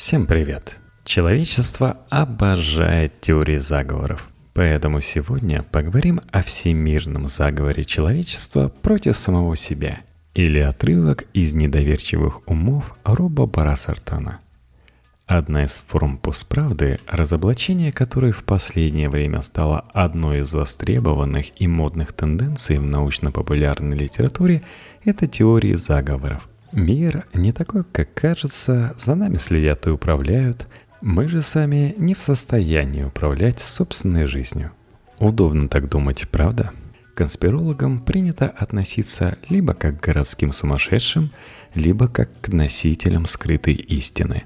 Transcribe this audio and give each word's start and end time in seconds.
Всем 0.00 0.26
привет! 0.26 0.80
Человечество 1.04 1.98
обожает 2.08 3.20
теории 3.20 3.58
заговоров. 3.58 4.30
Поэтому 4.54 5.02
сегодня 5.02 5.62
поговорим 5.62 6.22
о 6.32 6.42
всемирном 6.42 7.28
заговоре 7.28 7.84
человечества 7.84 8.68
против 8.80 9.18
самого 9.18 9.56
себя 9.56 10.00
или 10.32 10.58
отрывок 10.58 11.26
из 11.34 11.52
недоверчивых 11.52 12.48
умов 12.48 12.96
Роба 13.04 13.44
Барасартана. 13.44 14.40
Одна 15.26 15.64
из 15.64 15.84
форм 15.86 16.16
постправды, 16.16 16.98
разоблачение 17.06 17.92
которой 17.92 18.32
в 18.32 18.44
последнее 18.44 19.10
время 19.10 19.42
стало 19.42 19.80
одной 19.92 20.40
из 20.40 20.54
востребованных 20.54 21.60
и 21.60 21.66
модных 21.68 22.14
тенденций 22.14 22.78
в 22.78 22.86
научно-популярной 22.86 23.98
литературе, 23.98 24.62
это 25.04 25.26
теории 25.26 25.74
заговоров. 25.74 26.49
Мир 26.72 27.26
не 27.34 27.52
такой, 27.52 27.84
как 27.84 28.14
кажется, 28.14 28.94
за 28.96 29.14
нами 29.16 29.38
следят 29.38 29.86
и 29.86 29.90
управляют. 29.90 30.68
Мы 31.00 31.26
же 31.26 31.42
сами 31.42 31.94
не 31.98 32.14
в 32.14 32.20
состоянии 32.20 33.02
управлять 33.02 33.60
собственной 33.60 34.26
жизнью. 34.26 34.70
Удобно 35.18 35.68
так 35.68 35.88
думать, 35.88 36.28
правда? 36.30 36.72
Конспирологам 37.14 38.00
принято 38.00 38.46
относиться 38.46 39.36
либо 39.48 39.74
как 39.74 40.00
к 40.00 40.04
городским 40.04 40.52
сумасшедшим, 40.52 41.32
либо 41.74 42.06
как 42.06 42.30
к 42.40 42.48
носителям 42.48 43.26
скрытой 43.26 43.74
истины. 43.74 44.44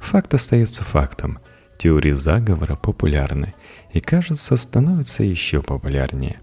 Факт 0.00 0.34
остается 0.34 0.82
фактом. 0.82 1.38
Теории 1.78 2.12
заговора 2.12 2.74
популярны 2.74 3.54
и, 3.92 4.00
кажется, 4.00 4.56
становятся 4.56 5.22
еще 5.22 5.62
популярнее. 5.62 6.40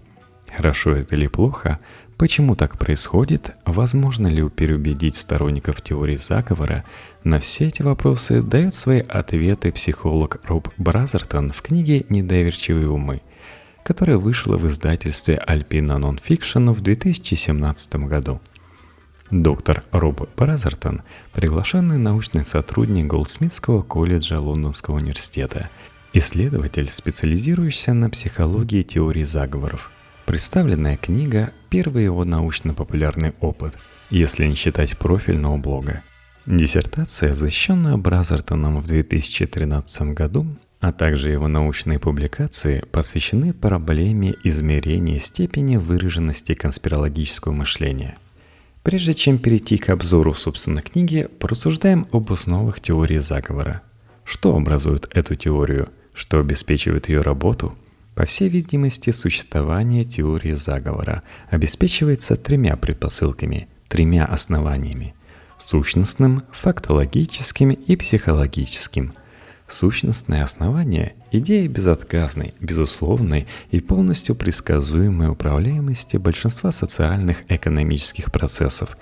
Хорошо 0.56 0.96
это 0.96 1.14
или 1.14 1.26
плохо, 1.26 1.78
Почему 2.18 2.56
так 2.56 2.80
происходит? 2.80 3.54
Возможно 3.64 4.26
ли 4.26 4.48
переубедить 4.50 5.14
сторонников 5.14 5.80
теории 5.80 6.16
заговора? 6.16 6.84
На 7.22 7.38
все 7.38 7.68
эти 7.68 7.82
вопросы 7.82 8.42
дает 8.42 8.74
свои 8.74 8.98
ответы 8.98 9.70
психолог 9.70 10.40
Роб 10.42 10.68
Бразертон 10.78 11.52
в 11.52 11.62
книге 11.62 12.06
«Недоверчивые 12.08 12.90
умы», 12.90 13.22
которая 13.84 14.16
вышла 14.16 14.56
в 14.56 14.66
издательстве 14.66 15.40
Alpina 15.46 15.96
Nonfiction 15.96 16.72
в 16.72 16.80
2017 16.80 17.94
году. 18.08 18.40
Доктор 19.30 19.84
Роб 19.92 20.28
Бразертон– 20.36 21.02
приглашенный 21.32 21.98
научный 21.98 22.44
сотрудник 22.44 23.06
Голдсмитского 23.06 23.82
колледжа 23.82 24.40
Лондонского 24.40 24.96
университета, 24.96 25.70
исследователь, 26.12 26.88
специализирующийся 26.88 27.94
на 27.94 28.10
психологии 28.10 28.82
теории 28.82 29.22
заговоров– 29.22 29.92
Представленная 30.28 30.98
книга– 30.98 31.54
первый 31.70 32.04
его 32.04 32.22
научно-популярный 32.22 33.32
опыт, 33.40 33.78
если 34.10 34.44
не 34.44 34.56
считать 34.56 34.98
профильного 34.98 35.56
блога. 35.56 36.02
Диссертация, 36.44 37.32
защищенная 37.32 37.96
Бразертоном 37.96 38.78
в 38.78 38.86
2013 38.86 40.12
году, 40.12 40.44
а 40.80 40.92
также 40.92 41.30
его 41.30 41.48
научные 41.48 41.98
публикации 41.98 42.84
посвящены 42.92 43.54
проблеме 43.54 44.34
измерения 44.44 45.18
степени 45.18 45.78
выраженности 45.78 46.52
конспирологического 46.52 47.54
мышления. 47.54 48.18
Прежде 48.82 49.14
чем 49.14 49.38
перейти 49.38 49.78
к 49.78 49.88
обзору 49.88 50.34
собственной 50.34 50.82
книги, 50.82 51.26
порассуждаем 51.40 52.06
об 52.12 52.30
основах 52.30 52.82
теории 52.82 53.16
заговора. 53.16 53.80
Что 54.24 54.54
образует 54.54 55.08
эту 55.10 55.36
теорию, 55.36 55.88
что 56.12 56.38
обеспечивает 56.38 57.08
ее 57.08 57.22
работу– 57.22 57.74
по 58.18 58.24
всей 58.24 58.48
видимости, 58.48 59.10
существование 59.10 60.02
теории 60.02 60.54
заговора 60.54 61.22
обеспечивается 61.50 62.34
тремя 62.34 62.76
предпосылками, 62.76 63.68
тремя 63.86 64.24
основаниями– 64.24 65.14
сущностным, 65.58 66.42
фактологическим 66.50 67.70
и 67.70 67.94
психологическим. 67.94 69.12
Сущностное 69.68 70.42
основание– 70.42 71.12
идея 71.30 71.68
безотказной, 71.68 72.54
безусловной 72.58 73.46
и 73.70 73.78
полностью 73.78 74.34
предсказуемой 74.34 75.28
управляемости 75.28 76.16
большинства 76.16 76.72
социальных 76.72 77.44
экономических 77.48 78.32
процессов. 78.32 78.98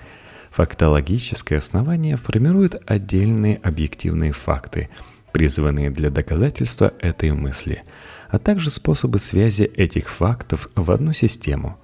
Фактологическое 0.51 1.57
основание 1.57 2.17
формирует 2.17 2.75
отдельные 2.85 3.55
объективные 3.63 4.31
факты, 4.31 4.89
призванные 5.31 5.89
для 5.89 6.11
доказательства 6.11 6.93
этой 7.01 7.31
мысли– 7.31 7.81
а 8.29 8.39
также 8.39 8.69
способы 8.69 9.19
связи 9.19 9.63
этих 9.63 10.09
фактов 10.09 10.69
в 10.75 10.91
одну 10.91 11.13
систему. 11.13 11.77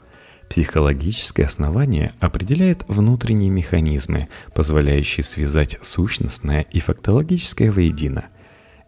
Психологическое 0.49 1.45
основание 1.45 2.11
определяет 2.19 2.83
внутренние 2.87 3.49
механизмы, 3.49 4.27
позволяющие 4.53 5.23
связать 5.23 5.79
сущностное 5.81 6.61
и 6.61 6.79
фактологическое 6.79 7.71
воедино. 7.71 8.25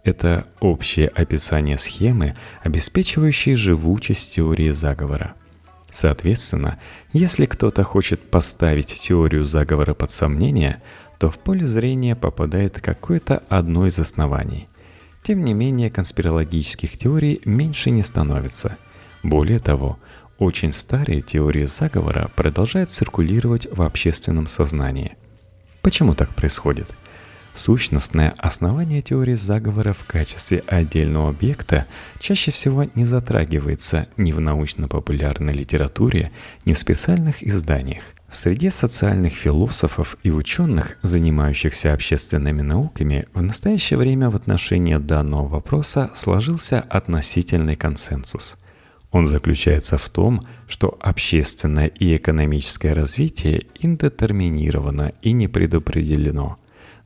Это 0.04 0.46
общее 0.60 1.08
описание 1.08 1.78
схемы, 1.78 2.36
обеспечивающей 2.64 3.56
живучесть 3.56 4.36
теории 4.36 4.70
заговора. 4.70 5.34
Соответственно, 5.90 6.78
если 7.14 7.46
кто-то 7.46 7.84
хочет 7.84 8.30
поставить 8.30 8.94
теорию 9.00 9.44
заговора 9.44 9.94
под 9.94 10.12
сомнение, 10.12 10.84
то 11.18 11.30
в 11.30 11.40
поле 11.40 11.66
зрения 11.66 12.16
попадает 12.16 12.82
какое-то 12.82 13.42
одно 13.50 13.88
из 13.88 13.98
оснований– 13.98 14.68
тем 15.26 15.44
не 15.44 15.56
менее, 15.56 15.90
конспирологических 15.90 17.00
теорий 17.00 17.42
меньше 17.46 17.90
не 17.90 18.04
становится. 18.04 18.78
Более 19.24 19.58
того, 19.58 19.98
очень 20.38 20.72
старые 20.72 21.22
теории 21.22 21.66
заговора 21.66 22.30
продолжают 22.36 22.92
циркулировать 22.92 23.68
в 23.72 23.82
общественном 23.82 24.46
сознании. 24.46 25.18
Почему 25.82 26.14
так 26.14 26.36
происходит? 26.36 26.96
Сущностное 27.56 28.36
основание 28.38 29.02
теории 29.02 29.34
заговора 29.34 29.94
в 29.94 30.06
качестве 30.06 30.60
отдельного 30.68 31.30
объекта 31.30 31.88
чаще 32.20 32.52
всего 32.52 32.86
не 32.94 33.06
затрагивается 33.06 34.08
ни 34.18 34.32
в 34.32 34.40
научно-популярной 34.40 35.54
литературе, 35.54 36.32
ни 36.66 36.74
в 36.74 36.78
специальных 36.78 37.42
изданиях. 37.42 38.04
В 38.36 38.38
среде 38.38 38.70
социальных 38.70 39.32
философов 39.32 40.18
и 40.24 40.30
ученых, 40.30 40.98
занимающихся 41.02 41.94
общественными 41.94 42.62
науками, 42.62 43.26
в 43.34 43.42
настоящее 43.42 43.98
время 43.98 44.30
в 44.30 44.36
отношении 44.36 44.98
данного 44.98 45.48
вопроса 45.48 46.12
сложился 46.14 46.82
относительный 46.82 47.78
консенсус. 47.78 48.58
Он 49.12 49.26
заключается 49.26 49.98
в 49.98 50.10
том, 50.10 50.42
что 50.68 50.98
общественное 51.00 51.88
и 51.88 52.18
экономическое 52.18 52.92
развитие 52.92 53.68
индетерминировано 53.80 55.14
и 55.22 55.32
не 55.32 55.48
предопределено. 55.48 56.58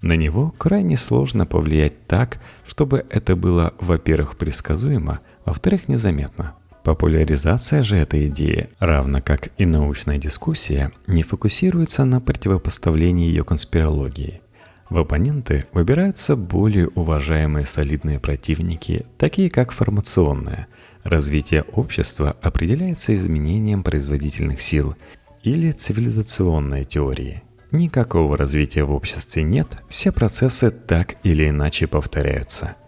На 0.01 0.13
него 0.13 0.49
крайне 0.57 0.97
сложно 0.97 1.45
повлиять 1.45 2.07
так, 2.07 2.41
чтобы 2.65 3.05
это 3.11 3.35
было, 3.35 3.75
во-первых, 3.79 4.35
предсказуемо, 4.35 5.19
во-вторых, 5.45 5.89
незаметно– 5.89 6.55
Популяризация 6.89 7.83
же 7.83 7.97
этой 7.97 8.29
идеи, 8.29 8.71
равно 8.79 9.21
как 9.21 9.49
и 9.59 9.67
научная 9.67 10.17
дискуссия, 10.17 10.91
не 11.05 11.21
фокусируется 11.21 12.03
на 12.03 12.19
противопоставлении 12.19 13.27
ее 13.27 13.43
конспирологии. 13.43 14.41
В 14.89 14.97
оппоненты 14.97 15.65
выбираются 15.71 16.35
более 16.35 16.87
уважаемые 16.87 17.67
солидные 17.67 18.19
противники, 18.19 19.05
такие 19.19 19.51
как 19.51 19.71
формационное. 19.71 20.65
Развитие 21.03 21.61
общества 21.61 22.35
определяется 22.41 23.15
изменением 23.15 23.83
производительных 23.83 24.59
сил 24.59 24.95
или 25.43 25.71
цивилизационной 25.71 26.85
теории. 26.85 27.43
Никакого 27.69 28.35
развития 28.35 28.83
в 28.83 28.95
обществе 28.95 29.43
нет, 29.43 29.77
все 29.89 30.11
процессы 30.11 30.71
так 30.71 31.17
или 31.21 31.49
иначе 31.49 31.85
повторяются– 31.85 32.75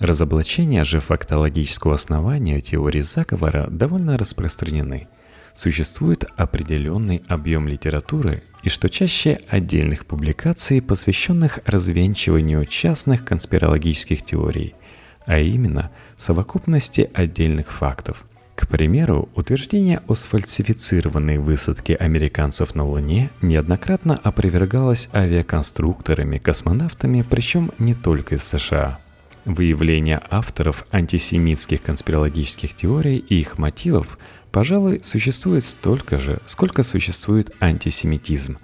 Разоблачения 0.00 0.84
же 0.84 1.00
фактологического 1.00 1.94
основания 1.94 2.60
теории 2.60 3.00
заговора 3.00 3.66
довольно 3.68 4.16
распространены. 4.16 5.08
Существует 5.54 6.24
определенный 6.36 7.22
объем 7.26 7.66
литературы 7.66 8.44
и 8.62 8.68
что 8.68 8.88
чаще 8.88 9.40
отдельных 9.48 10.06
публикаций, 10.06 10.80
посвященных 10.80 11.58
развенчиванию 11.66 12.64
частных 12.64 13.24
конспирологических 13.24 14.24
теорий, 14.24 14.76
а 15.26 15.40
именно 15.40 15.90
совокупности 16.16 17.10
отдельных 17.12 17.72
фактов. 17.72 18.24
К 18.54 18.68
примеру, 18.68 19.28
утверждение 19.34 20.00
о 20.06 20.14
сфальсифицированной 20.14 21.38
высадке 21.38 21.96
американцев 21.96 22.76
на 22.76 22.84
Луне 22.84 23.30
неоднократно 23.42 24.16
опровергалось 24.16 25.08
авиаконструкторами, 25.12 26.38
космонавтами, 26.38 27.24
причем 27.28 27.72
не 27.78 27.94
только 27.94 28.36
из 28.36 28.44
США– 28.44 29.00
Выявление 29.48 30.20
авторов 30.28 30.84
антисемитских 30.92 31.80
конспирологических 31.80 32.74
теорий 32.74 33.16
и 33.16 33.40
их 33.40 33.56
мотивов, 33.56 34.18
пожалуй, 34.52 35.00
существует 35.02 35.64
столько 35.64 36.18
же, 36.18 36.42
сколько 36.44 36.82
существует 36.82 37.56
антисемитизм. 37.58 38.58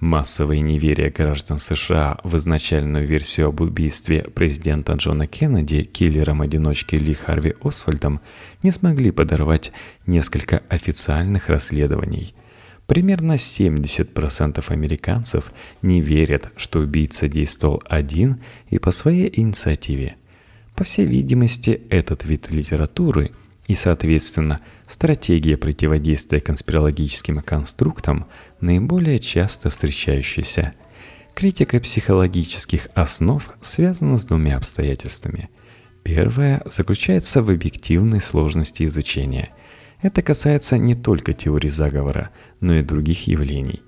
Массовое 0.00 0.58
неверие 0.58 1.10
граждан 1.10 1.58
США 1.58 2.18
в 2.24 2.36
изначальную 2.38 3.06
версию 3.06 3.50
об 3.50 3.60
убийстве 3.60 4.24
президента 4.24 4.94
Джона 4.94 5.28
Кеннеди 5.28 5.84
киллером-одиночки 5.84 6.96
Ли 6.96 7.14
Харви 7.14 7.54
Освальдом 7.62 8.20
не 8.64 8.72
смогли 8.72 9.12
подорвать 9.12 9.70
несколько 10.06 10.60
официальных 10.68 11.48
расследований– 11.48 12.34
Примерно 12.86 13.32
70% 13.32 14.64
американцев 14.68 15.52
не 15.82 16.00
верят, 16.00 16.52
что 16.56 16.80
убийца 16.80 17.28
действовал 17.28 17.82
один 17.84 18.40
и 18.68 18.78
по 18.78 18.92
своей 18.92 19.30
инициативе. 19.40 20.16
По 20.76 20.84
всей 20.84 21.06
видимости, 21.06 21.82
этот 21.90 22.24
вид 22.24 22.50
литературы 22.50 23.32
и, 23.66 23.74
соответственно, 23.74 24.60
стратегия 24.86 25.56
противодействия 25.56 26.40
конспирологическим 26.40 27.40
конструктам 27.40 28.26
наиболее 28.60 29.18
часто 29.18 29.70
встречающаяся. 29.70 30.74
Критика 31.34 31.80
психологических 31.80 32.88
основ 32.94 33.42
связана 33.60 34.16
с 34.16 34.24
двумя 34.26 34.58
обстоятельствами. 34.58 35.50
Первое 36.04 36.62
заключается 36.66 37.42
в 37.42 37.50
объективной 37.50 38.20
сложности 38.20 38.84
изучения– 38.84 39.50
это 40.02 40.22
касается 40.22 40.78
не 40.78 40.94
только 40.94 41.32
теории 41.32 41.68
заговора, 41.68 42.30
но 42.60 42.74
и 42.74 42.82
других 42.82 43.26
явлений. 43.26 43.82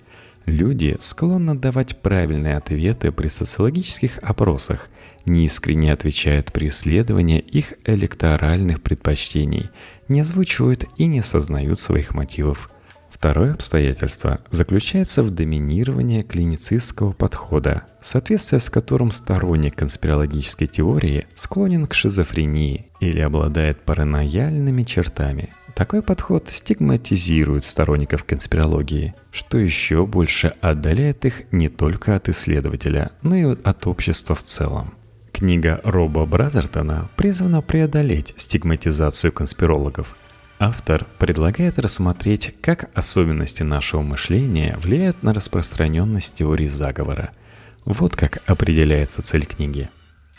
Люди 0.46 0.96
склонны 0.98 1.54
давать 1.54 2.00
правильные 2.00 2.56
ответы 2.56 3.12
при 3.12 3.28
социологических 3.28 4.18
опросах, 4.22 4.88
неискренне 5.26 5.92
отвечают 5.92 6.52
при 6.52 6.68
исследовании 6.68 7.38
их 7.38 7.74
электоральных 7.84 8.80
предпочтений, 8.80 9.68
не 10.08 10.20
озвучивают 10.20 10.86
и 10.96 11.04
не 11.04 11.20
сознают 11.20 11.78
своих 11.78 12.14
мотивов. 12.14 12.70
Второе 13.18 13.54
обстоятельство 13.54 14.40
заключается 14.50 15.22
в 15.22 15.30
доминировании 15.30 16.22
клиницистского 16.22 17.12
подхода, 17.12 17.82
соответствие 18.00 18.60
с 18.60 18.70
которым 18.70 19.10
сторонник 19.10 19.74
конспирологической 19.74 20.68
теории 20.68 21.26
склонен 21.34 21.86
к 21.86 21.94
шизофрении 21.94 22.90
или 23.00 23.20
обладает 23.20 23.84
паранояльными 23.84 24.84
чертами– 24.84 25.50
такой 25.78 26.02
подход 26.02 26.48
стигматизирует 26.48 27.62
сторонников 27.62 28.24
конспирологии, 28.24 29.14
что 29.30 29.58
еще 29.58 30.06
больше 30.06 30.52
отдаляет 30.60 31.24
их 31.24 31.42
не 31.52 31.68
только 31.68 32.16
от 32.16 32.28
исследователя, 32.28 33.12
но 33.22 33.36
и 33.36 33.44
от 33.44 33.86
общества 33.86 34.34
в 34.34 34.42
целом. 34.42 34.94
Книга 35.30 35.80
Роба 35.84 36.26
Бразертона 36.26 37.08
призвана 37.16 37.62
преодолеть 37.62 38.34
стигматизацию 38.36 39.32
конспирологов. 39.32 40.16
Автор 40.58 41.06
предлагает 41.18 41.78
рассмотреть, 41.78 42.54
как 42.60 42.90
особенности 42.96 43.62
нашего 43.62 44.02
мышления 44.02 44.76
влияют 44.78 45.22
на 45.22 45.32
распространенность 45.32 46.34
теории 46.34 46.66
заговора. 46.66 47.30
Вот 47.84 48.16
как 48.16 48.42
определяется 48.46 49.22
цель 49.22 49.46
книги. 49.46 49.88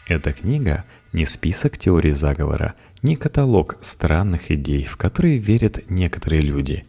Эта 0.07 0.33
книга 0.33 0.85
не 1.13 1.25
список 1.25 1.77
теорий 1.77 2.11
заговора– 2.11 2.73
не 3.01 3.15
каталог 3.15 3.77
странных 3.81 4.51
идей, 4.51 4.83
в 4.83 4.97
которые 4.97 5.37
верят 5.37 5.89
некоторые 5.89 6.41
люди. 6.41 6.85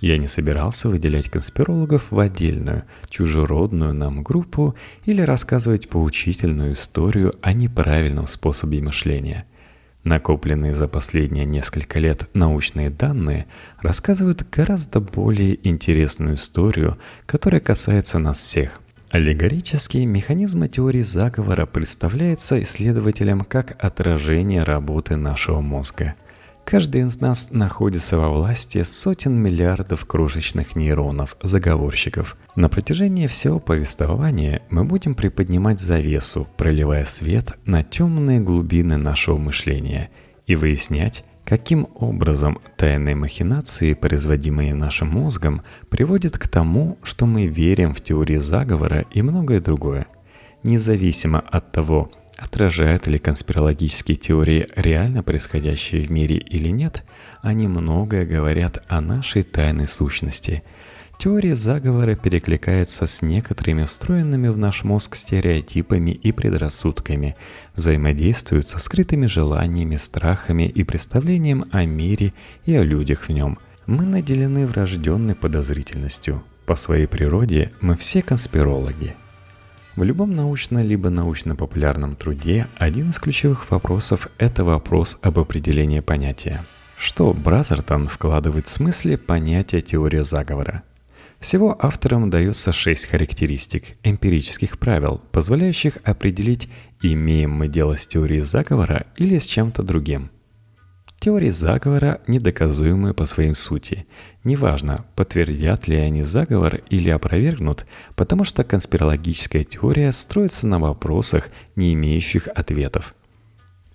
Я 0.00 0.18
не 0.18 0.26
собирался 0.26 0.88
выделять 0.88 1.30
конспирологов 1.30 2.10
в 2.10 2.18
отдельную, 2.18 2.84
чужеродную 3.08 3.94
нам 3.94 4.24
группу 4.24 4.74
или 5.04 5.22
рассказывать 5.22 5.88
поучительную 5.88 6.72
историю 6.72 7.32
о 7.40 7.52
неправильном 7.52 8.26
способе 8.26 8.82
мышления. 8.82 9.46
Накопленные 10.04 10.74
за 10.74 10.88
последние 10.88 11.44
несколько 11.44 11.98
лет 12.00 12.28
научные 12.34 12.90
данные 12.90 13.46
рассказывают 13.80 14.44
гораздо 14.50 15.00
более 15.00 15.66
интересную 15.66 16.34
историю, 16.34 16.98
которая 17.26 17.60
касается 17.60 18.18
нас 18.18 18.38
всех– 18.38 18.80
Аллегорический 19.12 20.06
механизм 20.06 20.66
теории 20.68 21.02
заговора 21.02 21.66
представляется 21.66 22.62
исследователям 22.62 23.42
как 23.42 23.76
отражение 23.78 24.62
работы 24.62 25.16
нашего 25.16 25.60
мозга. 25.60 26.14
Каждый 26.64 27.02
из 27.02 27.20
нас 27.20 27.50
находится 27.50 28.16
во 28.16 28.30
власти 28.30 28.82
сотен 28.82 29.34
миллиардов 29.34 30.06
крошечных 30.06 30.74
нейронов, 30.76 31.36
заговорщиков. 31.42 32.36
На 32.56 32.68
протяжении 32.68 33.26
всего 33.26 33.58
повествования 33.58 34.62
мы 34.70 34.84
будем 34.84 35.14
приподнимать 35.14 35.80
завесу, 35.80 36.46
проливая 36.56 37.04
свет 37.04 37.54
на 37.66 37.82
темные 37.82 38.40
глубины 38.40 38.96
нашего 38.96 39.36
мышления 39.36 40.10
и 40.46 40.56
выяснять, 40.56 41.24
Каким 41.44 41.88
образом 41.96 42.60
тайные 42.76 43.16
махинации, 43.16 43.94
производимые 43.94 44.74
нашим 44.74 45.08
мозгом, 45.08 45.62
приводят 45.90 46.38
к 46.38 46.48
тому, 46.48 46.98
что 47.02 47.26
мы 47.26 47.46
верим 47.46 47.92
в 47.92 48.00
теории 48.00 48.38
заговора 48.38 49.04
и 49.10 49.22
многое 49.22 49.60
другое? 49.60 50.06
Независимо 50.62 51.40
от 51.40 51.72
того, 51.72 52.10
отражают 52.42 53.06
ли 53.06 53.18
конспирологические 53.18 54.16
теории 54.16 54.68
реально 54.76 55.22
происходящее 55.22 56.02
в 56.02 56.10
мире 56.10 56.36
или 56.36 56.68
нет, 56.68 57.04
они 57.40 57.68
многое 57.68 58.26
говорят 58.26 58.82
о 58.88 59.00
нашей 59.00 59.42
тайной 59.42 59.86
сущности– 59.86 60.62
Теория 61.22 61.54
заговора 61.54 62.16
перекликается 62.16 63.06
с 63.06 63.22
некоторыми 63.22 63.84
встроенными 63.84 64.48
в 64.48 64.58
наш 64.58 64.82
мозг 64.82 65.14
стереотипами 65.14 66.10
и 66.10 66.32
предрассудками, 66.32 67.36
взаимодействует 67.76 68.66
со 68.66 68.80
скрытыми 68.80 69.26
желаниями, 69.26 69.94
страхами 69.94 70.64
и 70.68 70.82
представлением 70.82 71.64
о 71.70 71.84
мире 71.84 72.32
и 72.64 72.74
о 72.74 72.82
людях 72.82 73.28
в 73.28 73.28
нем. 73.28 73.60
Мы 73.86 74.04
наделены 74.04 74.66
врожденной 74.66 75.36
подозрительностью. 75.36 76.42
По 76.66 76.74
своей 76.74 77.06
природе 77.06 77.70
мы 77.80 77.96
все 77.96 78.20
конспирологи. 78.20 79.14
В 79.96 80.02
любом 80.02 80.34
научно- 80.34 80.82
либо 80.82 81.10
научно-популярном 81.10 82.16
труде 82.16 82.66
один 82.76 83.10
из 83.10 83.18
ключевых 83.18 83.70
вопросов– 83.70 84.28
это 84.38 84.64
вопрос 84.64 85.18
об 85.22 85.38
определении 85.38 86.00
понятия. 86.00 86.64
Что 86.96 87.34
Бразертон 87.34 88.06
вкладывает 88.06 88.68
в 88.68 88.72
смысле 88.72 89.18
понятия 89.18 89.80
теория 89.80 90.24
заговора– 90.24 90.82
всего 91.42 91.76
авторам 91.84 92.30
дается 92.30 92.70
шесть 92.70 93.06
характеристик, 93.06 93.96
эмпирических 94.04 94.78
правил, 94.78 95.20
позволяющих 95.32 95.98
определить, 96.04 96.68
имеем 97.02 97.50
мы 97.50 97.66
дело 97.66 97.96
с 97.96 98.06
теорией 98.06 98.42
заговора 98.42 99.06
или 99.16 99.38
с 99.38 99.46
чем-то 99.46 99.82
другим. 99.82 100.30
Теории 101.22 101.50
заговора 101.50 102.20
недоказуемы 102.26 103.14
по 103.14 103.26
своей 103.26 103.54
сути. 103.54 104.06
Неважно, 104.42 105.04
подтвердят 105.14 105.86
ли 105.86 105.94
они 105.94 106.24
заговор 106.24 106.80
или 106.90 107.10
опровергнут, 107.10 107.86
потому 108.16 108.42
что 108.42 108.64
конспирологическая 108.64 109.62
теория 109.62 110.10
строится 110.10 110.66
на 110.66 110.80
вопросах, 110.80 111.50
не 111.76 111.94
имеющих 111.94 112.48
ответов. 112.52 113.14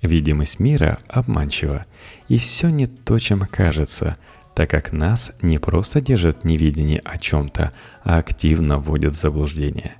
Видимость 0.02 0.62
мира 0.62 1.00
обманчива, 1.10 1.86
и 2.30 2.38
все 2.38 2.70
не 2.70 2.88
то, 2.88 3.20
чем 3.20 3.42
кажется– 3.42 4.16
так 4.56 4.70
как 4.70 4.94
нас 4.94 5.34
не 5.42 5.60
просто 5.60 6.00
держат 6.00 6.44
в 6.44 6.46
неведении 6.46 7.02
о 7.04 7.20
чем-то, 7.20 7.74
а 8.04 8.18
активно 8.18 8.80
вводят 8.80 9.16
в 9.16 9.20
заблуждение. 9.20 9.96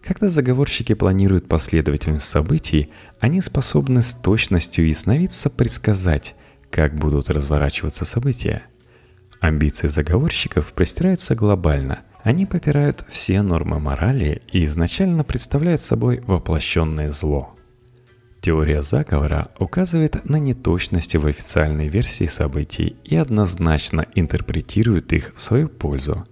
Когда 0.00 0.28
заговорщики 0.28 0.94
планируют 0.94 1.48
последовательность 1.48 2.24
событий, 2.24 2.88
они 3.20 3.40
способны 3.40 4.00
с 4.00 4.14
точностью 4.14 4.86
ясновидца 4.86 5.50
предсказать, 5.50 6.36
как 6.72 6.96
будут 6.96 7.30
разворачиваться 7.30 8.04
события. 8.04 8.62
Амбиции 9.38 9.86
заговорщиков 9.86 10.72
простираются 10.72 11.36
глобально. 11.36 12.00
Они 12.24 12.46
попирают 12.46 13.04
все 13.08 13.42
нормы 13.42 13.78
морали 13.78 14.42
и 14.50 14.64
изначально 14.64 15.22
представляют 15.22 15.80
собой 15.80 16.20
воплощенное 16.26 17.12
зло– 17.12 17.54
Теория 18.42 18.82
заговора 18.82 19.52
указывает 19.60 20.28
на 20.28 20.34
неточности 20.34 21.16
в 21.16 21.26
официальной 21.26 21.86
версии 21.86 22.26
событий 22.26 22.96
и 23.04 23.14
однозначно 23.14 24.04
интерпретирует 24.16 25.12
их 25.12 25.32
в 25.36 25.40
свою 25.40 25.68
пользу. 25.68 26.24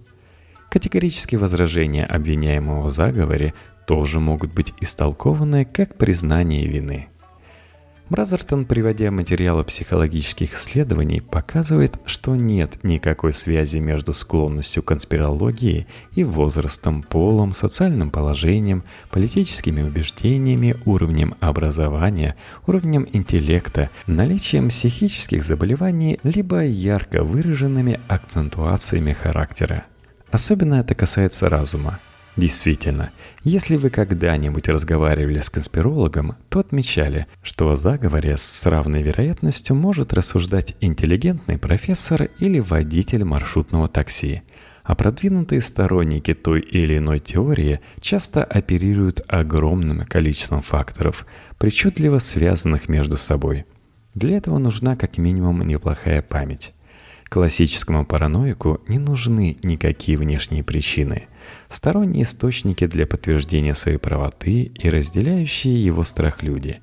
Категорические 0.69 1.39
возражения 1.39 2.05
обвиняемого 2.05 2.83
в 2.83 2.89
заговоре 2.89 3.53
тоже 3.87 4.19
могут 4.19 4.53
быть 4.53 4.73
истолкованы 4.81 5.63
как 5.63 5.97
признание 5.97 6.67
вины. 6.67 7.07
Бразертон, 8.11 8.65
приводя 8.65 9.09
материалы 9.09 9.63
психологических 9.63 10.53
исследований, 10.53 11.21
показывает, 11.21 11.97
что 12.03 12.35
нет 12.35 12.83
никакой 12.83 13.31
связи 13.31 13.77
между 13.77 14.11
склонностью 14.11 14.83
к 14.83 14.87
конспирологии 14.87 15.87
и 16.13 16.25
возрастом, 16.25 17.03
полом, 17.03 17.53
социальным 17.53 18.11
положением, 18.11 18.83
политическими 19.11 19.81
убеждениями, 19.81 20.75
уровнем 20.83 21.35
образования, 21.39 22.35
уровнем 22.67 23.07
интеллекта, 23.13 23.89
наличием 24.07 24.67
психических 24.67 25.41
заболеваний, 25.41 26.19
либо 26.23 26.65
ярко 26.65 27.23
выраженными 27.23 28.01
акцентуациями 28.09 29.13
характера. 29.13 29.85
Особенно 30.31 30.81
это 30.81 30.95
касается 30.95 31.47
разума– 31.47 32.01
Действительно, 32.37 33.11
если 33.43 33.75
вы 33.75 33.89
когда-нибудь 33.89 34.69
разговаривали 34.69 35.39
с 35.39 35.49
конспирологом, 35.49 36.37
то 36.49 36.59
отмечали, 36.59 37.27
что 37.43 37.69
о 37.69 37.75
заговоре 37.75 38.37
с 38.37 38.65
равной 38.65 39.01
вероятностью 39.01 39.75
может 39.75 40.13
рассуждать 40.13 40.75
интеллигентный 40.79 41.57
профессор 41.57 42.29
или 42.39 42.59
водитель 42.59 43.25
маршрутного 43.25 43.89
такси. 43.89 44.43
А 44.83 44.95
продвинутые 44.95 45.61
сторонники 45.61 46.33
той 46.33 46.61
или 46.61 46.97
иной 46.97 47.19
теории 47.19 47.81
часто 47.99 48.43
оперируют 48.43 49.21
огромным 49.27 50.05
количеством 50.05 50.61
факторов, 50.61 51.25
причудливо 51.59 52.19
связанных 52.19 52.87
между 52.87 53.17
собой. 53.17 53.65
Для 54.15 54.37
этого 54.37 54.57
нужна 54.57 54.95
как 54.95 55.17
минимум 55.17 55.67
неплохая 55.67 56.21
память. 56.21 56.73
Классическому 57.29 58.05
параноику 58.05 58.81
не 58.87 58.99
нужны 58.99 59.57
никакие 59.63 60.17
внешние 60.17 60.63
причины, 60.63 61.27
сторонние 61.69 62.23
источники 62.23 62.87
для 62.87 63.05
подтверждения 63.05 63.73
своей 63.73 63.97
правоты 63.97 64.71
и 64.73 64.89
разделяющие 64.89 65.83
его 65.83 66.03
страх 66.03 66.43
люди. 66.43 66.81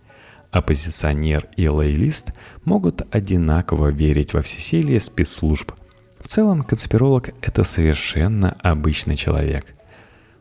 Оппозиционер 0.50 1.46
и 1.56 1.68
лоялист 1.68 2.32
могут 2.64 3.02
одинаково 3.14 3.88
верить 3.88 4.34
во 4.34 4.42
всесилие 4.42 5.00
спецслужб. 5.00 5.72
В 6.20 6.28
целом, 6.28 6.62
конспиролог– 6.62 7.30
это 7.42 7.64
совершенно 7.64 8.56
обычный 8.62 9.16
человек. 9.16 9.66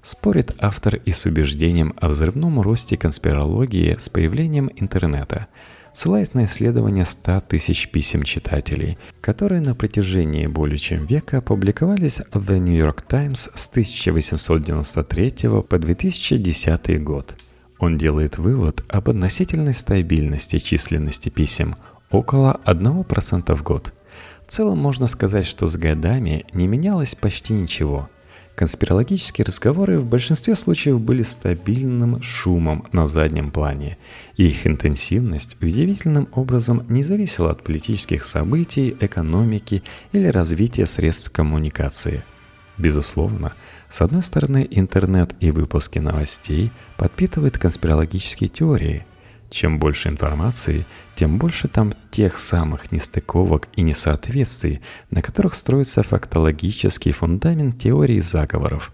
Спорит 0.02 0.56
автор 0.60 0.96
и 0.96 1.12
с 1.12 1.26
убеждением 1.26 1.94
о 1.98 2.08
взрывном 2.08 2.62
росте 2.62 2.96
конспирологии 2.98 3.96
с 4.00 4.10
появлением 4.10 4.72
интернета– 4.76 5.48
ссылаясь 5.98 6.36
на 6.36 6.46
исследование 6.46 7.06
100 7.06 7.40
тысяч 7.48 7.90
писем 7.90 8.22
читателей, 8.22 9.00
которые 9.20 9.62
на 9.62 9.74
протяжении 9.74 10.46
более 10.46 10.78
чем 10.78 11.08
века 11.08 11.40
опубликовались 11.40 12.22
в 12.32 12.52
The 12.52 12.60
New 12.60 12.78
York 12.78 13.02
Times 13.02 13.50
с 13.56 13.68
1893 13.68 15.50
по 15.68 15.80
2010 15.80 17.04
год. 17.04 17.36
Он 17.80 17.98
делает 17.98 18.38
вывод 18.38 18.84
об 18.88 19.10
относительной 19.10 19.74
стабильности 19.74 20.60
численности 20.60 21.30
писем– 21.30 21.76
около 22.12 22.62
1% 22.66 23.56
в 23.56 23.64
год. 23.64 23.92
В 24.48 24.52
целом 24.52 24.78
можно 24.78 25.08
сказать, 25.08 25.48
что 25.48 25.66
с 25.66 25.78
годами 25.78 26.46
не 26.54 26.68
менялось 26.68 27.16
почти 27.16 27.54
ничего– 27.54 28.08
Конспирологические 28.58 29.46
разговоры 29.46 30.00
в 30.00 30.08
большинстве 30.08 30.56
случаев 30.56 31.00
были 31.00 31.22
стабильным 31.22 32.24
шумом 32.24 32.88
на 32.92 33.06
заднем 33.06 33.52
плане, 33.52 34.00
их 34.36 34.66
интенсивность 34.66 35.62
удивительным 35.62 36.28
образом 36.32 36.84
не 36.90 37.04
зависела 37.04 37.52
от 37.52 37.64
политических 37.64 38.26
событий, 38.26 38.98
экономики 39.00 39.84
или 40.12 40.26
развития 40.26 40.88
средств 40.88 41.32
коммуникации. 41.32 42.24
Безусловно, 42.80 43.54
с 43.90 44.02
одной 44.02 44.24
стороны, 44.24 44.68
интернет 44.72 45.36
и 45.40 45.52
выпуски 45.52 46.00
новостей 46.00 46.72
подпитывают 46.98 47.60
конспирологические 47.60 48.48
теории– 48.48 49.06
чем 49.50 49.80
больше 49.80 50.10
информации, 50.10 50.86
тем 51.16 51.38
больше 51.38 51.68
там 51.68 51.94
тех 52.12 52.38
самых 52.38 52.92
нестыковок 52.92 53.68
и 53.76 53.82
несоответствий, 53.82 54.82
на 55.10 55.22
которых 55.22 55.54
строится 55.54 56.04
фактологический 56.04 57.12
фундамент 57.12 57.82
теории 57.82 58.20
заговоров. 58.20 58.94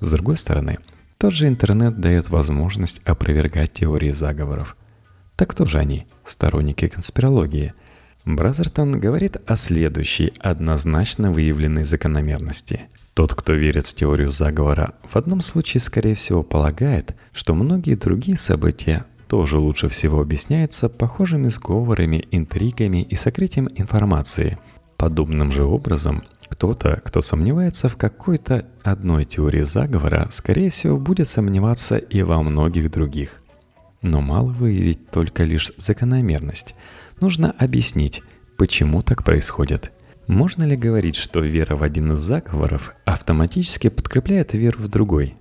С 0.00 0.10
другой 0.10 0.36
стороны, 0.36 0.78
тот 1.18 1.34
же 1.34 1.48
интернет 1.48 2.00
дает 2.00 2.30
возможность 2.30 3.00
опровергать 3.04 3.72
теории 3.74 4.10
заговоров. 4.10 4.76
Так 5.36 5.50
кто 5.50 5.66
же 5.66 5.78
они, 5.78 6.06
сторонники 6.24 6.86
конспирологии? 6.86 7.74
Бразертон 8.24 9.00
говорит 9.00 9.38
о 9.46 9.56
следующей 9.56 10.32
однозначно 10.38 11.30
выявленной 11.32 11.84
закономерности. 11.84 12.88
Тот, 13.14 13.34
кто 13.34 13.52
верит 13.52 13.86
в 13.86 13.94
теорию 13.94 14.30
заговора, 14.30 14.94
в 15.08 15.16
одном 15.16 15.40
случае, 15.40 15.80
скорее 15.80 16.14
всего, 16.14 16.42
полагает, 16.42 17.14
что 17.32 17.54
многие 17.54 17.94
другие 17.94 18.38
события 18.38 19.04
тоже 19.30 19.58
лучше 19.58 19.86
всего 19.86 20.20
объясняется 20.20 20.88
похожими 20.88 21.46
сговорами, 21.46 22.26
интригами 22.32 23.00
и 23.00 23.14
сокрытием 23.14 23.68
информации. 23.76 24.58
Подобным 24.96 25.52
же 25.52 25.62
образом, 25.62 26.24
кто-то, 26.48 27.00
кто 27.04 27.20
сомневается 27.20 27.88
в 27.88 27.96
какой-то 27.96 28.66
одной 28.82 29.24
теории 29.24 29.62
заговора, 29.62 30.26
скорее 30.32 30.68
всего, 30.70 30.98
будет 30.98 31.28
сомневаться 31.28 31.96
и 31.96 32.22
во 32.22 32.42
многих 32.42 32.90
других. 32.90 33.40
Но 34.02 34.20
мало 34.20 34.50
выявить 34.50 35.12
только 35.12 35.44
лишь 35.44 35.70
закономерность. 35.76 36.74
Нужно 37.20 37.52
объяснить, 37.52 38.24
почему 38.58 39.00
так 39.00 39.22
происходит. 39.22 39.92
Можно 40.26 40.64
ли 40.64 40.74
говорить, 40.74 41.14
что 41.14 41.38
вера 41.38 41.76
в 41.76 41.84
один 41.84 42.14
из 42.14 42.18
заговоров 42.18 42.94
автоматически 43.04 43.90
подкрепляет 43.90 44.54
веру 44.54 44.80
в 44.80 44.88
другой? 44.88 45.36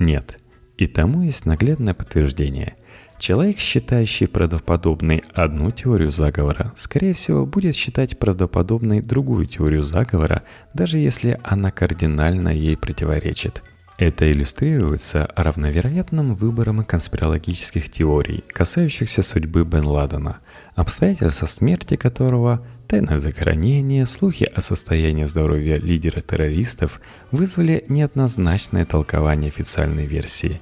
Нет. 0.00 0.40
И 0.76 0.88
тому 0.88 1.22
есть 1.22 1.46
наглядное 1.46 1.94
подтверждение– 1.94 2.74
Человек, 3.18 3.58
считающий 3.58 4.28
правдоподобной 4.28 5.24
одну 5.34 5.72
теорию 5.72 6.12
заговора, 6.12 6.72
скорее 6.76 7.14
всего, 7.14 7.46
будет 7.46 7.74
считать 7.74 8.16
правдоподобной 8.16 9.00
другую 9.00 9.46
теорию 9.46 9.82
заговора, 9.82 10.44
даже 10.72 10.98
если 10.98 11.38
она 11.42 11.72
кардинально 11.72 12.50
ей 12.50 12.76
противоречит. 12.76 13.64
Это 13.98 14.30
иллюстрируется 14.30 15.28
равновероятным 15.34 16.36
выбором 16.36 16.84
конспирологических 16.84 17.90
теорий, 17.90 18.44
касающихся 18.46 19.24
судьбы 19.24 19.64
Бен 19.64 19.84
Ладена, 19.84 20.38
обстоятельства 20.76 21.46
смерти 21.46 21.96
которого, 21.96 22.64
тайное 22.86 23.18
захоронение, 23.18 24.06
слухи 24.06 24.44
о 24.44 24.60
состоянии 24.60 25.24
здоровья 25.24 25.74
лидера 25.74 26.20
террористов 26.20 27.00
вызвали 27.32 27.84
неоднозначное 27.88 28.86
толкование 28.86 29.48
официальной 29.48 30.06
версии. 30.06 30.60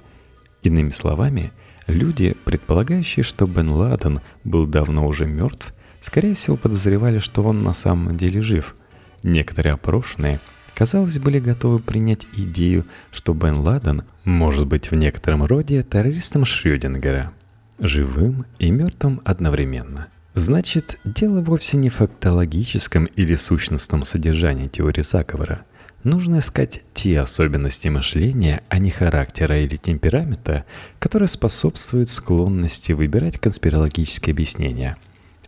Иными 0.63 0.91
словами– 0.91 1.53
Люди, 1.87 2.37
предполагающие, 2.45 3.23
что 3.23 3.47
Бен 3.47 3.71
Ладен 3.71 4.21
был 4.45 4.67
давно 4.67 5.07
уже 5.07 5.27
мертв, 5.27 5.73
скорее 6.01 6.35
всего 6.35 6.57
подозревали, 6.57 7.19
что 7.19 7.43
он 7.43 7.63
на 7.63 7.73
самом 7.75 8.17
деле 8.17 8.41
жив. 8.41 8.75
Некоторые 9.23 9.75
опрошенные, 9.75 10.41
казалось, 10.75 11.19
были 11.19 11.39
готовы 11.39 11.79
принять 11.79 12.27
идею, 12.37 12.87
что 13.13 13.35
Бен 13.35 13.59
Ладен 13.59 14.03
может 14.25 14.67
быть 14.67 14.91
в 14.91 14.95
некотором 14.95 15.45
роде 15.45 15.83
террористом 15.83 16.45
Шрёдингера, 16.45 17.33
живым 17.79 18.47
и 18.59 18.71
мертвым 18.71 19.21
одновременно. 19.25 20.09
Значит, 20.35 20.99
дело 21.05 21.41
вовсе 21.41 21.79
не 21.79 21.89
в 21.89 21.95
фактологическом 21.95 23.07
или 23.07 23.37
сущностном 23.37 24.03
содержании 24.03 24.69
теории 24.69 25.03
заговора– 25.03 25.63
Нужно 26.07 26.39
искать 26.39 26.83
те 26.95 27.19
особенности 27.19 27.89
мышления, 27.89 28.63
а 28.69 28.79
не 28.79 28.91
характера 28.91 29.59
или 29.59 29.75
темперамента, 29.75 30.65
которые 31.01 31.27
способствуют 31.27 32.09
склонности 32.09 32.93
выбирать 32.93 33.41
конспирологические 33.41 34.33
объяснения. 34.33 34.99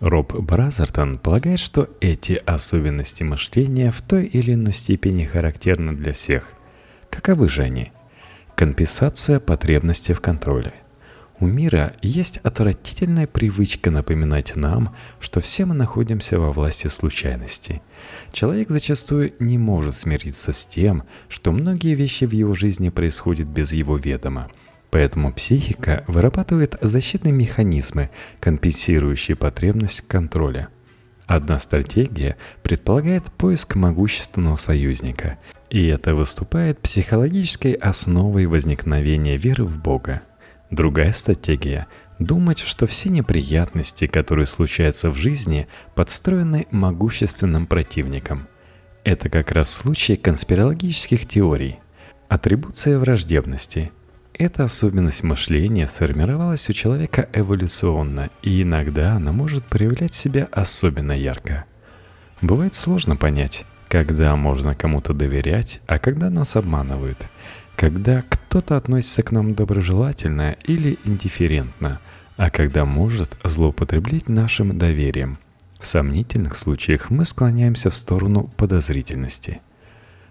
Роб 0.00 0.35
Бразертон 0.35 1.19
полагает, 1.19 1.61
что 1.61 1.88
эти 2.00 2.33
особенности 2.45 3.23
мышления 3.23 3.93
в 3.93 4.03
той 4.03 4.25
или 4.25 4.55
иной 4.55 4.73
степени 4.73 5.27
характерны 5.27 5.93
для 5.93 6.12
всех. 6.12 6.55
Каковы 7.09 7.49
же 7.49 7.62
они? 7.62 7.93
Компенсация 8.57 9.38
потребности 9.38 10.11
в 10.11 10.21
контроле– 10.21 10.75
у 11.40 11.47
мира 11.47 11.95
есть 12.02 12.38
отвратительная 12.38 13.26
привычка 13.28 13.90
напоминать 13.90 14.57
нам, 14.57 14.95
что 15.21 15.40
все 15.40 15.66
мы 15.66 15.75
находимся 15.75 16.40
во 16.40 16.50
власти 16.50 16.88
случайности. 16.88 17.80
Человек 18.33 18.71
зачастую 18.71 19.33
не 19.38 19.57
может 19.57 19.95
смириться 19.95 20.52
с 20.52 20.64
тем, 20.64 21.04
что 21.28 21.52
многие 21.52 21.95
вещи 21.95 22.25
в 22.25 22.33
его 22.33 22.54
жизни 22.54 22.88
происходят 22.88 23.47
без 23.47 23.73
его 23.73 23.97
ведома. 23.97 24.50
Поэтому 24.90 25.33
психика 25.33 26.02
вырабатывает 26.09 26.76
защитные 26.80 27.33
механизмы, 27.33 28.11
компенсирующие 28.40 29.37
потребность 29.37 30.00
контроля. 30.02 30.68
Одна 31.26 31.59
стратегия 31.59 32.37
предполагает 32.62 33.25
поиск 33.25 33.76
могущественного 33.76 34.57
союзника, 34.57 35.38
и 35.68 35.87
это 35.87 36.14
выступает 36.14 36.80
психологической 36.80 37.75
основой 37.75 38.47
возникновения 38.47 39.37
веры 39.37 39.64
в 39.64 39.78
Бога. 39.78 40.23
Другая 40.71 41.13
стратегия– 41.13 41.87
думать, 42.19 42.59
что 42.59 42.87
все 42.87 43.09
неприятности, 43.09 44.07
которые 44.07 44.47
случаются 44.47 45.11
в 45.11 45.15
жизни, 45.15 45.67
подстроены 45.95 46.67
могущественным 46.71 47.67
противником. 47.67 48.49
Это 49.03 49.31
как 49.31 49.51
раз 49.51 49.71
случай 49.71 50.17
конспирологических 50.17 51.27
теорий. 51.27 51.79
Атрибуция 52.29 52.99
враждебности– 52.99 53.93
эта 54.35 54.65
особенность 54.65 55.25
мышления 55.25 55.87
сформировалась 55.87 56.69
у 56.71 56.73
человека 56.73 57.29
эволюционно, 57.33 58.31
и 58.43 58.63
иногда 58.63 59.15
она 59.15 59.33
может 59.33 59.65
проявлять 59.65 60.15
себя 60.15 60.49
особенно 60.53 61.13
ярко. 61.13 61.65
Бывает 62.41 62.75
сложно 62.75 63.17
понять, 63.17 63.65
когда 63.89 64.37
можно 64.37 64.75
кому-то 64.75 65.13
доверять, 65.13 65.81
а 65.87 65.99
когда 65.99 66.31
нас 66.31 66.57
обманывают– 66.57 67.27
когда 67.79 68.25
кто-то 68.49 68.76
относится 68.78 69.23
к 69.23 69.31
нам 69.31 69.55
доброжелательно 69.55 70.57
или 70.64 70.99
индифферентно, 71.05 72.00
а 72.38 72.49
когда 72.49 72.87
может 72.87 73.37
злоупотреблять 73.45 74.31
нашим 74.31 74.78
доверием. 74.78 75.37
В 75.78 75.87
сомнительных 75.87 76.57
случаях 76.57 77.11
мы 77.11 77.26
склоняемся 77.26 77.90
в 77.90 77.95
сторону 77.95 78.50
подозрительности. 78.57 79.61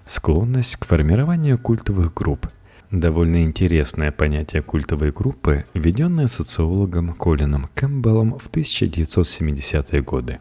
Склонность 0.03 0.77
к 0.77 0.85
формированию 0.85 1.59
культовых 1.59 2.15
групп– 2.15 2.47
довольно 2.91 3.43
интересное 3.43 4.11
понятие 4.11 4.63
культовой 4.63 5.11
группы, 5.11 5.65
введенное 5.75 6.27
социологом 6.27 7.13
Колином 7.13 7.69
Кэмпбеллом 7.75 8.39
в 8.39 8.49
1970-е 8.49 10.01
годы. 10.01 10.39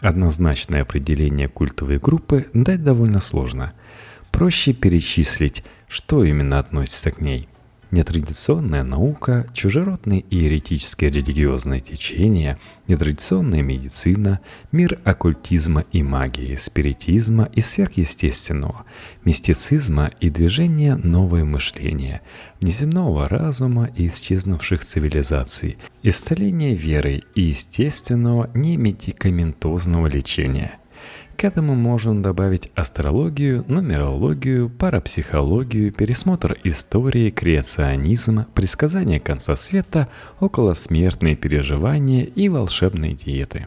Однозначное 0.00 0.82
определение 0.82 1.48
культовой 1.48 1.98
группы 1.98 2.48
дать 2.52 2.84
довольно 2.84 3.20
сложно. 3.20 3.72
Проще 4.30 4.74
перечислить 4.74 5.64
что 5.88 6.24
именно 6.24 6.58
относится 6.58 7.10
к 7.10 7.20
ней. 7.20 7.48
нетрадиционная 7.90 8.82
наука, 8.82 9.46
чужеродные 9.52 10.20
и 10.28 10.36
еретические 10.36 11.10
религиозные 11.10 11.80
течения, 11.80 12.58
нетрадиционная 12.88 13.62
медицина, 13.62 14.40
мир 14.72 14.98
оккультизма 15.04 15.84
и 15.92 16.02
магии, 16.02 16.56
спиритизма 16.56 17.48
и 17.52 17.60
сверхъестественного, 17.60 18.84
мистицизма 19.24 20.10
и 20.18 20.28
движения 20.28 20.96
новое 20.96 21.44
мышление, 21.44 22.22
неземного 22.60 23.28
разума 23.28 23.88
и 23.94 24.08
исчезнувших 24.08 24.84
цивилизаций, 24.84 25.78
исцеление 26.02 26.74
веры 26.74 27.22
и 27.36 27.42
естественного 27.42 28.50
немедикаментозного 28.54 30.08
лечения– 30.08 30.78
к 31.36 31.44
этому 31.44 31.74
можно 31.74 32.22
добавить 32.22 32.70
астрологию, 32.74 33.64
нумерологию, 33.68 34.70
парапсихологию, 34.70 35.92
пересмотр 35.92 36.56
истории, 36.64 37.30
креационизм, 37.30 38.44
предсказание 38.54 39.20
конца 39.20 39.56
света, 39.56 40.08
околосмертные 40.40 41.36
переживания 41.36 42.24
и 42.24 42.48
волшебные 42.48 43.14
диеты. 43.14 43.66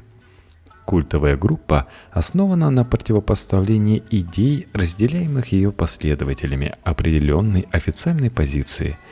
Культовая 0.86 1.36
группа 1.36 1.88
основана 2.12 2.70
на 2.70 2.86
противопоставлении 2.86 4.04
идей, 4.10 4.68
разделяемых 4.74 5.52
ее 5.52 5.72
последователями 5.72 6.74
определенной 6.84 7.68
официальной 7.72 8.32
позиции– 8.32 8.98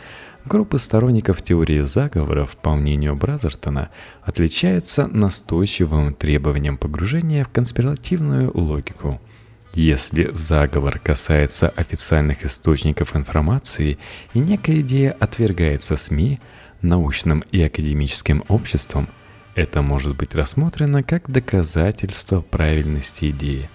Группа 0.46 0.78
сторонников 0.78 1.42
теории 1.42 1.82
заговоров, 1.82 2.56
по 2.58 2.76
мнению 2.76 3.16
Бразертона, 3.16 3.90
отличается 4.22 5.08
настойчивым 5.08 6.14
требованием 6.14 6.78
погружения 6.78 7.44
в 7.44 7.50
конспиративную 7.50 8.52
логику. 8.56 9.20
Если 9.74 10.30
заговор 10.34 11.00
касается 11.00 11.70
официальных 11.70 12.46
источников 12.46 13.16
информации 13.16 13.98
и 14.36 14.40
некая 14.40 14.82
идея 14.82 15.14
отвергается 15.20 15.98
СМИ, 15.98 16.40
научным 16.84 17.44
и 17.52 17.62
академическим 17.64 18.44
обществом, 18.48 19.10
это 19.56 19.82
может 19.82 20.16
быть 20.16 20.36
рассмотрено 20.36 21.02
как 21.02 21.28
доказательство 21.28 22.42
правильности 22.42 23.32
идеи. 23.32 23.68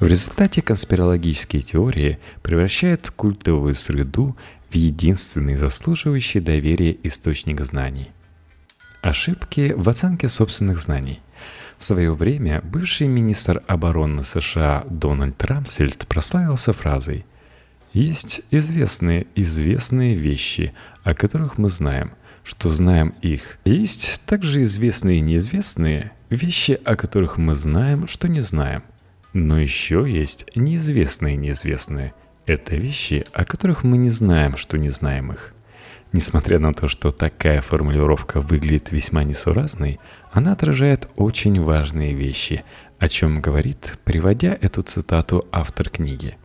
В 0.00 0.06
результате 0.06 0.62
конспирологические 0.62 1.60
теории 1.60 2.18
превращают 2.42 3.10
культовую 3.10 3.74
среду 3.74 4.36
в 4.70 4.74
единственный 4.74 5.56
заслуживающий 5.56 6.40
доверия 6.40 6.96
источник 7.02 7.60
знаний. 7.62 8.10
Ошибки 9.00 9.72
в 9.76 9.88
оценке 9.88 10.28
собственных 10.28 10.78
знаний. 10.78 11.20
В 11.78 11.84
свое 11.84 12.12
время 12.12 12.60
бывший 12.64 13.06
министр 13.06 13.62
обороны 13.66 14.24
США 14.24 14.84
Дональд 14.90 15.42
Рамсельд 15.44 16.06
прославился 16.08 16.72
фразой 16.72 17.24
«Есть 17.92 18.42
известные 18.50 19.26
известные 19.34 20.14
вещи, 20.16 20.74
о 21.04 21.14
которых 21.14 21.56
мы 21.56 21.68
знаем, 21.68 22.12
что 22.42 22.68
знаем 22.68 23.14
их. 23.22 23.58
Есть 23.64 24.22
также 24.26 24.62
известные 24.64 25.18
и 25.18 25.22
неизвестные 25.22 26.12
вещи, 26.28 26.80
о 26.84 26.96
которых 26.96 27.38
мы 27.38 27.54
знаем, 27.54 28.06
что 28.08 28.28
не 28.28 28.40
знаем. 28.40 28.82
Но 29.32 29.58
еще 29.58 30.04
есть 30.06 30.44
неизвестные 30.54 31.36
неизвестные– 31.36 32.12
это 32.48 32.76
вещи, 32.76 33.24
о 33.32 33.44
которых 33.44 33.84
мы 33.84 33.98
не 33.98 34.10
знаем, 34.10 34.56
что 34.56 34.78
не 34.78 34.90
знаем 34.90 35.32
их. 35.32 35.54
Несмотря 36.12 36.58
на 36.58 36.72
то, 36.72 36.88
что 36.88 37.10
такая 37.10 37.60
формулировка 37.60 38.40
выглядит 38.40 38.92
весьма 38.92 39.24
несуразной, 39.24 40.00
она 40.32 40.52
отражает 40.52 41.08
очень 41.16 41.62
важные 41.62 42.14
вещи, 42.14 42.64
о 42.98 43.08
чем 43.08 43.42
говорит, 43.42 43.98
приводя 44.04 44.56
эту 44.60 44.80
цитату 44.80 45.46
автор 45.52 45.90
книги. 45.90 46.38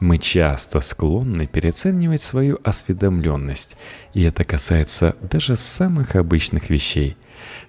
Мы 0.00 0.16
часто 0.16 0.80
склонны 0.80 1.46
переоценивать 1.46 2.22
свою 2.22 2.58
осведомленность, 2.64 3.76
и 4.14 4.22
это 4.22 4.44
касается 4.44 5.14
даже 5.20 5.56
самых 5.56 6.16
обычных 6.16 6.70
вещей. 6.70 7.18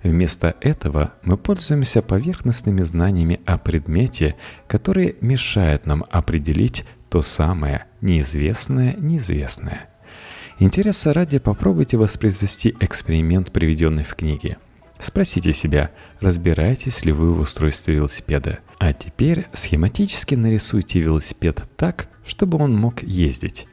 Вместо 0.02 0.56
этого 0.62 1.14
мы 1.24 1.36
пользуемся 1.36 2.02
поверхностными 2.02 2.84
знаниями 2.84 3.42
о 3.46 3.58
предмете, 3.58 4.36
которые 4.70 5.16
мешают 5.20 5.86
нам 5.86 6.06
определить 6.10 6.86
то 7.12 7.22
самое 7.22 7.88
неизвестное 8.00 8.96
неизвестное. 8.98 9.90
Интереса 10.60 11.12
ради 11.12 11.40
попробуйте 11.40 11.98
воспроизвести 11.98 12.74
эксперимент, 12.80 13.52
приведенный 13.52 14.04
в 14.04 14.16
книге. 14.16 14.58
Спросите 14.98 15.52
себя, 15.52 15.92
разбираетесь 16.22 17.04
ли 17.04 17.12
вы 17.12 17.34
в 17.34 17.42
устройстве 17.42 17.96
велосипеда. 17.96 18.60
А 18.80 18.94
теперь 18.94 19.48
схематически 19.52 20.36
нарисуйте 20.36 21.02
велосипед 21.02 21.64
так, 21.76 22.08
чтобы 22.26 22.58
он 22.60 22.74
мог 22.76 23.04
ездить. 23.04 23.68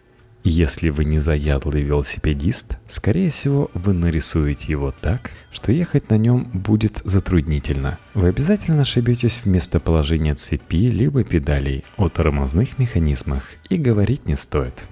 Если 0.44 0.90
вы 0.90 1.04
не 1.04 1.18
заядлый 1.18 1.82
велосипедист, 1.82 2.78
скорее 2.86 3.30
всего, 3.30 3.70
вы 3.74 3.92
нарисуете 3.92 4.72
его 4.72 4.94
так, 4.98 5.32
что 5.50 5.72
ехать 5.72 6.10
на 6.10 6.16
нем 6.16 6.44
будет 6.52 7.02
затруднительно. 7.04 7.98
Вы 8.14 8.28
обязательно 8.28 8.82
ошибетесь 8.82 9.40
в 9.40 9.46
местоположении 9.46 10.32
цепи 10.32 10.90
либо 10.90 11.24
педалей 11.24 11.84
о 11.96 12.08
тормозных 12.08 12.78
механизмах 12.78 13.44
и 13.68 13.76
говорить 13.76 14.26
не 14.26 14.36
стоит. 14.36 14.86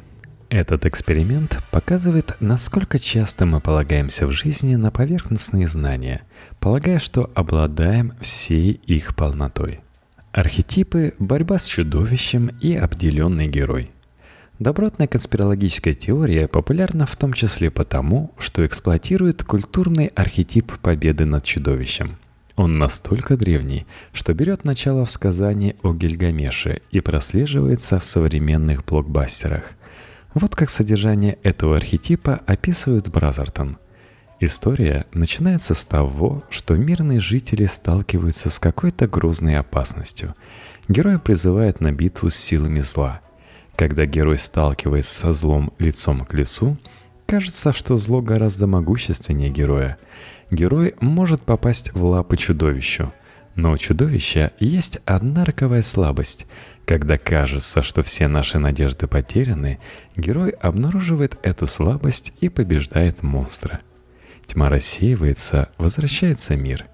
Этот 0.49 0.87
эксперимент 0.87 1.61
показывает, 1.71 2.37
насколько 2.41 2.99
часто 2.99 3.47
мы 3.47 3.61
полагаемся 3.61 4.27
в 4.27 4.31
жизни 4.31 4.77
на 4.77 4.91
поверхностные 4.91 5.67
знания, 5.67 6.23
полагая, 6.61 6.99
что 6.99 7.31
обладаем 7.35 8.13
всей 8.21 8.73
их 8.87 9.17
полнотой. 9.17 9.81
Архетипы, 10.33 11.15
борьба 11.19 11.59
с 11.59 11.67
чудовищем 11.67 12.51
и 12.61 12.75
обделенный 12.75 13.47
герой– 13.47 13.91
Добротная 14.59 15.07
конспирологическая 15.07 15.93
теория 15.93 16.49
популярна 16.49 17.05
в 17.05 17.15
том 17.15 17.35
числе 17.35 17.71
потому, 17.71 18.33
что 18.39 18.65
эксплуатирует 18.65 19.45
культурный 19.45 20.07
архетип 20.07 20.73
победы 20.79 21.27
над 21.27 21.45
чудовищем. 21.45 22.17
Он 22.57 22.79
настолько 22.79 23.37
древний, 23.37 23.87
что 24.15 24.33
берет 24.33 24.65
начало 24.65 25.05
в 25.05 25.11
сказании 25.11 25.77
о 25.83 25.93
Гильгамеше 25.93 26.81
и 26.91 27.01
прослеживается 27.01 27.99
в 27.99 28.05
современных 28.07 28.83
блокбастерах. 28.87 29.73
Вот 30.33 30.57
как 30.57 30.71
содержание 30.71 31.37
этого 31.43 31.77
архетипа 31.77 32.41
описывает 32.47 33.11
Бразертон. 33.11 33.77
История 34.41 35.05
начинается 35.13 35.75
с 35.75 35.85
того, 35.85 36.45
что 36.49 36.77
мирные 36.77 37.21
жители 37.21 37.67
сталкиваются 37.67 38.49
с 38.49 38.59
какой-то 38.59 39.07
грозной 39.07 39.59
опасностью. 39.59 40.35
Герои 40.89 41.17
призывают 41.17 41.83
на 41.83 41.93
битву 41.93 42.31
с 42.31 42.37
силами 42.37 42.81
зла– 42.81 43.21
когда 43.77 44.07
герой 44.07 44.39
сталкивается 44.39 45.15
со 45.15 45.33
злом 45.33 45.73
лицом 45.79 46.21
к 46.21 46.33
лицу, 46.35 46.79
кажется, 47.27 47.73
что 47.73 47.97
зло 47.97 48.23
гораздо 48.23 48.67
могущественнее 48.67 49.51
героя. 49.51 49.99
Герой 50.51 50.95
может 51.01 51.43
попасть 51.43 51.93
в 51.93 52.05
лапы 52.05 52.37
чудовищу, 52.37 53.13
но 53.55 53.73
у 53.73 53.77
чудовища 53.77 54.53
есть 54.61 54.99
одна 55.05 55.45
роковая 55.45 55.83
слабость. 55.83 56.47
Когда 56.85 57.19
кажется, 57.19 57.83
что 57.83 58.03
все 58.03 58.29
наши 58.29 58.59
надежды 58.59 59.09
потеряны, 59.09 59.79
герой 60.15 60.51
обнаруживает 60.51 61.37
эту 61.43 61.67
слабость 61.67 62.33
и 62.41 62.49
побеждает 62.49 63.23
монстра. 63.23 63.81
Тьма 64.47 64.69
рассеивается, 64.69 65.71
возвращается 65.79 66.55
мир. 66.55 66.87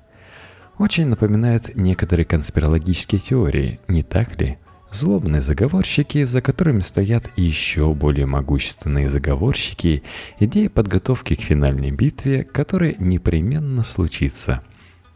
Очень 0.78 1.08
напоминает 1.08 1.76
некоторые 1.76 2.24
конспирологические 2.24 3.20
теории, 3.20 3.80
не 3.88 4.02
так 4.02 4.40
ли? 4.40 4.58
Злобные 4.92 5.40
заговорщики, 5.40 6.22
за 6.24 6.42
которыми 6.42 6.80
стоят 6.80 7.30
еще 7.36 7.94
более 7.94 8.26
могущественные 8.26 9.08
заговорщики, 9.08 10.02
идея 10.38 10.68
подготовки 10.68 11.34
к 11.34 11.40
финальной 11.40 11.90
битве, 11.90 12.44
которая 12.44 12.94
непременно 12.98 13.84
случится. 13.84 14.62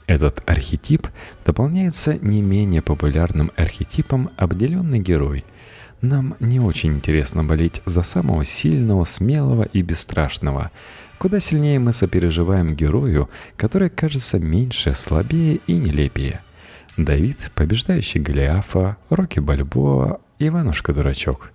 Этот 0.07 0.43
архетип 0.47 1.09
дополняется 1.45 2.17
не 2.19 2.41
менее 2.41 2.81
популярным 2.81 3.53
архетипом 3.57 4.31
«обделенный 4.37 5.01
герой», 5.01 5.45
нам 6.03 6.37
не 6.41 6.61
очень 6.61 6.95
интересно 6.95 7.43
болеть 7.43 7.81
за 7.87 8.03
самого 8.03 8.45
сильного, 8.45 9.05
смелого 9.05 9.63
и 9.65 9.81
бесстрашного. 9.83 10.71
Куда 11.19 11.41
сильнее 11.41 11.79
мы 11.79 11.93
сопереживаем 11.93 12.77
герою, 12.77 13.31
который 13.57 13.89
кажется 13.89 14.39
меньше, 14.39 14.93
слабее 14.93 15.61
и 15.67 15.79
нелепее. 15.79 16.43
Давид, 16.97 17.51
побеждающий 17.55 18.21
Голиафа, 18.21 18.97
Рокки 19.11 19.39
Бальбоа, 19.39 20.21
Иванушка-дурачок. 20.39 21.53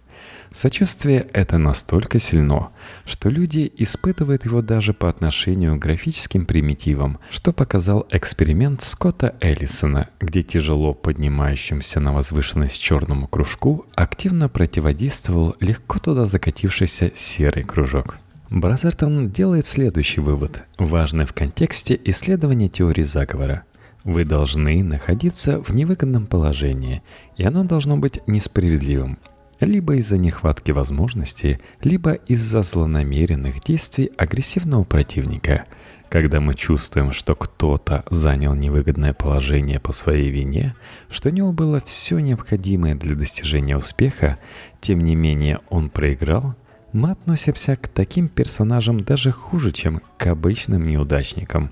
Сочувствие 0.51 1.27
это 1.33 1.57
настолько 1.57 2.19
сильно, 2.19 2.69
что 3.05 3.29
люди 3.29 3.71
испытывают 3.77 4.43
его 4.45 4.61
даже 4.61 4.93
по 4.93 5.07
отношению 5.07 5.77
к 5.77 5.79
графическим 5.79 6.45
примитивам, 6.45 7.19
что 7.29 7.53
показал 7.53 8.05
эксперимент 8.11 8.81
Скотта 8.81 9.35
Эллисона, 9.39 10.09
где 10.19 10.43
тяжело 10.43 10.93
поднимающимся 10.93 12.01
на 12.01 12.13
возвышенность 12.13 12.81
черному 12.81 13.27
кружку 13.27 13.85
активно 13.95 14.49
противодействовал 14.49 15.55
легко 15.61 15.99
туда 15.99 16.25
закатившийся 16.25 17.11
серый 17.15 17.63
кружок. 17.63 18.17
Бразертон 18.49 19.29
делает 19.29 19.65
следующий 19.65 20.19
вывод, 20.19 20.63
важный 20.77 21.25
в 21.25 21.31
контексте 21.31 21.97
исследования 22.03 22.67
теории 22.67 23.03
заговора– 23.03 23.63
вы 24.03 24.25
должны 24.25 24.83
находиться 24.83 25.61
в 25.61 25.73
невыгодном 25.73 26.25
положении, 26.25 27.03
и 27.37 27.43
оно 27.43 27.63
должно 27.63 27.97
быть 27.97 28.19
несправедливым. 28.27 29.17
либо 29.59 29.95
из-за 29.97 30.17
нехватки 30.17 30.71
возможностей, 30.71 31.59
либо 31.83 32.13
из-за 32.13 32.63
злонамеренных 32.63 33.63
действий 33.63 34.11
агрессивного 34.17 34.83
противника. 34.83 35.65
Когда 36.09 36.41
мы 36.41 36.55
чувствуем, 36.55 37.11
что 37.11 37.35
кто-то 37.35 38.03
занял 38.09 38.55
невыгодное 38.55 39.13
положение 39.13 39.79
по 39.79 39.93
своей 39.93 40.31
вине, 40.31 40.75
что 41.09 41.29
у 41.29 41.31
него 41.31 41.53
было 41.53 41.79
все 41.79 42.17
необходимое 42.17 42.95
для 42.95 43.15
достижения 43.15 43.77
успеха, 43.77 44.39
тем 44.81 45.03
не 45.03 45.15
менее 45.15 45.59
он 45.69 45.91
проиграл, 45.91 46.55
мы 46.91 47.11
относимся 47.11 47.75
к 47.75 47.87
таким 47.87 48.27
персонажам 48.27 48.99
даже 48.99 49.31
хуже, 49.31 49.71
чем 49.71 50.01
к 50.17 50.25
обычным 50.25 50.89
неудачникам. 50.89 51.71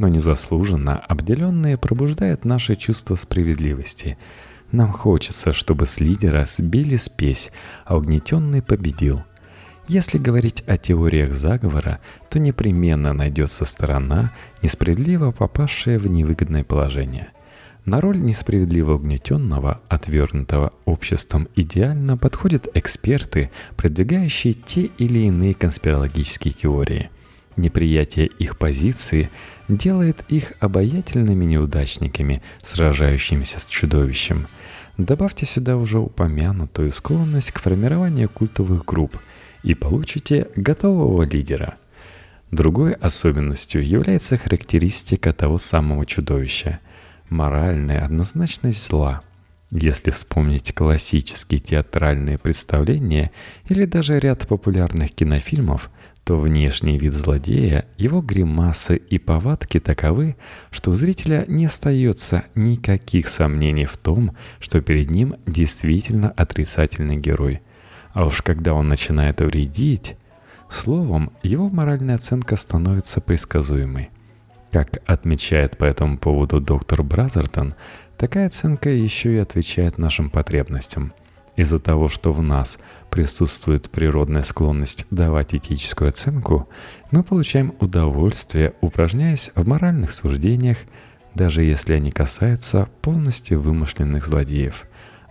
Но 0.00 0.08
незаслуженно 0.08 0.98
обделенные 0.98 1.76
пробуждают 1.76 2.46
наше 2.46 2.74
чувство 2.74 3.16
справедливости– 3.16 4.16
нам 4.72 4.92
хочется, 4.92 5.52
чтобы 5.52 5.86
с 5.86 5.98
лидера 5.98 6.44
сбили 6.46 6.94
спесь, 6.94 7.50
а 7.84 7.96
угнетенный 7.96 8.62
победил. 8.62 9.24
Если 9.88 10.16
говорить 10.16 10.62
о 10.68 10.76
теориях 10.76 11.32
заговора, 11.34 11.98
то 12.28 12.38
непременно 12.38 13.12
найдется 13.12 13.64
сторона, 13.64 14.32
несправедливо 14.62 15.32
попавшая 15.32 15.98
в 15.98 16.06
невыгодное 16.06 16.62
положение. 16.62 17.30
На 17.84 18.00
роль 18.00 18.20
несправедливо 18.20 18.94
угнетенного, 18.94 19.80
отвергнутого 19.88 20.72
обществом 20.84 21.48
идеально 21.56 22.16
подходят 22.16 22.68
эксперты, 22.74 23.50
продвигающие 23.76 24.52
те 24.52 24.82
или 24.82 25.20
иные 25.20 25.54
конспирологические 25.54 26.54
теории– 26.54 27.10
Неприятие 27.56 28.26
их 28.26 28.56
позиции 28.56 29.30
делает 29.76 30.24
их 30.28 30.52
обаятельными 30.60 31.44
неудачниками, 31.44 32.42
сражающимися 32.62 33.60
с 33.60 33.66
чудовищем. 33.66 34.48
Добавьте 34.98 35.46
сюда 35.46 35.76
уже 35.76 35.98
упомянутую 35.98 36.92
склонность 36.92 37.52
к 37.52 37.60
формированию 37.60 38.28
культовых 38.28 38.84
групп 38.84 39.16
и 39.62 39.74
получите 39.74 40.48
готового 40.56 41.22
лидера. 41.22 41.74
Другой 42.50 42.92
особенностью 42.92 43.86
является 43.86 44.36
характеристика 44.36 45.32
того 45.32 45.58
самого 45.58 46.04
чудовища– 46.04 46.80
моральная 47.28 48.04
однозначность 48.04 48.88
зла– 48.88 49.22
если 49.70 50.10
вспомнить 50.10 50.74
классические 50.74 51.60
театральные 51.60 52.38
представления 52.38 53.30
или 53.68 53.84
даже 53.84 54.18
ряд 54.18 54.48
популярных 54.48 55.12
кинофильмов, 55.12 55.90
то 56.30 56.38
внешний 56.38 56.96
вид 56.96 57.12
злодея, 57.12 57.86
его 57.98 58.22
гримасы 58.22 58.94
и 58.94 59.18
повадки 59.18 59.80
таковы, 59.80 60.36
что 60.70 60.92
у 60.92 60.94
зрителя 60.94 61.44
не 61.48 61.66
остается 61.66 62.44
никаких 62.54 63.26
сомнений 63.26 63.84
в 63.84 63.96
том, 63.96 64.36
что 64.60 64.80
перед 64.80 65.10
ним 65.10 65.34
действительно 65.48 66.30
отрицательный 66.30 67.16
герой. 67.16 67.62
А 68.12 68.26
уж 68.26 68.42
когда 68.42 68.74
он 68.74 68.86
начинает 68.86 69.40
вредить, 69.40 70.16
словом, 70.68 71.32
его 71.42 71.68
моральная 71.68 72.14
оценка 72.14 72.54
становится 72.54 73.20
предсказуемой. 73.20 74.10
Как 74.70 75.02
отмечает 75.06 75.78
по 75.78 75.84
этому 75.84 76.16
поводу 76.16 76.60
доктор 76.60 77.02
Бразертон, 77.02 77.74
такая 78.16 78.46
оценка 78.46 78.88
еще 78.88 79.34
и 79.34 79.38
отвечает 79.38 79.98
нашим 79.98 80.30
потребностям– 80.30 81.12
из-за 81.60 81.78
того, 81.78 82.08
что 82.08 82.32
в 82.32 82.42
нас 82.42 82.78
присутствует 83.10 83.90
природная 83.90 84.42
склонность 84.42 85.06
давать 85.10 85.54
этическую 85.54 86.08
оценку, 86.08 86.68
мы 87.10 87.22
получаем 87.22 87.74
удовольствие, 87.80 88.74
упражняясь 88.80 89.50
в 89.54 89.66
моральных 89.68 90.12
суждениях, 90.12 90.78
даже 91.34 91.62
если 91.62 91.94
они 91.94 92.10
касаются 92.10 92.88
полностью 93.02 93.60
вымышленных 93.60 94.26
злодеев. 94.26 94.84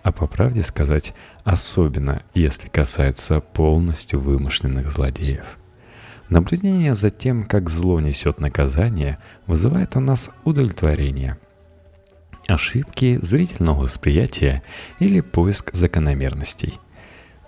А 0.04 0.12
по 0.12 0.28
правде 0.28 0.63
сказать, 0.63 1.13
особенно 1.44 2.24
если 2.34 2.68
касается 2.68 3.42
полностью 3.42 4.20
вымышленных 4.20 4.92
злодеев. 4.92 5.58
Наблюдение 6.30 6.96
за 6.96 7.10
тем, 7.10 7.44
как 7.44 7.70
зло 7.70 8.00
несет 8.00 8.39
наказание, 8.39 9.18
вызывает 9.48 9.96
у 9.96 10.00
нас 10.00 10.30
удовлетворение– 10.44 11.38
ошибки 12.50 13.20
зрительного 13.22 13.82
восприятия 13.82 14.63
или 15.00 15.22
поиск 15.22 15.74
закономерностей. 15.74 16.80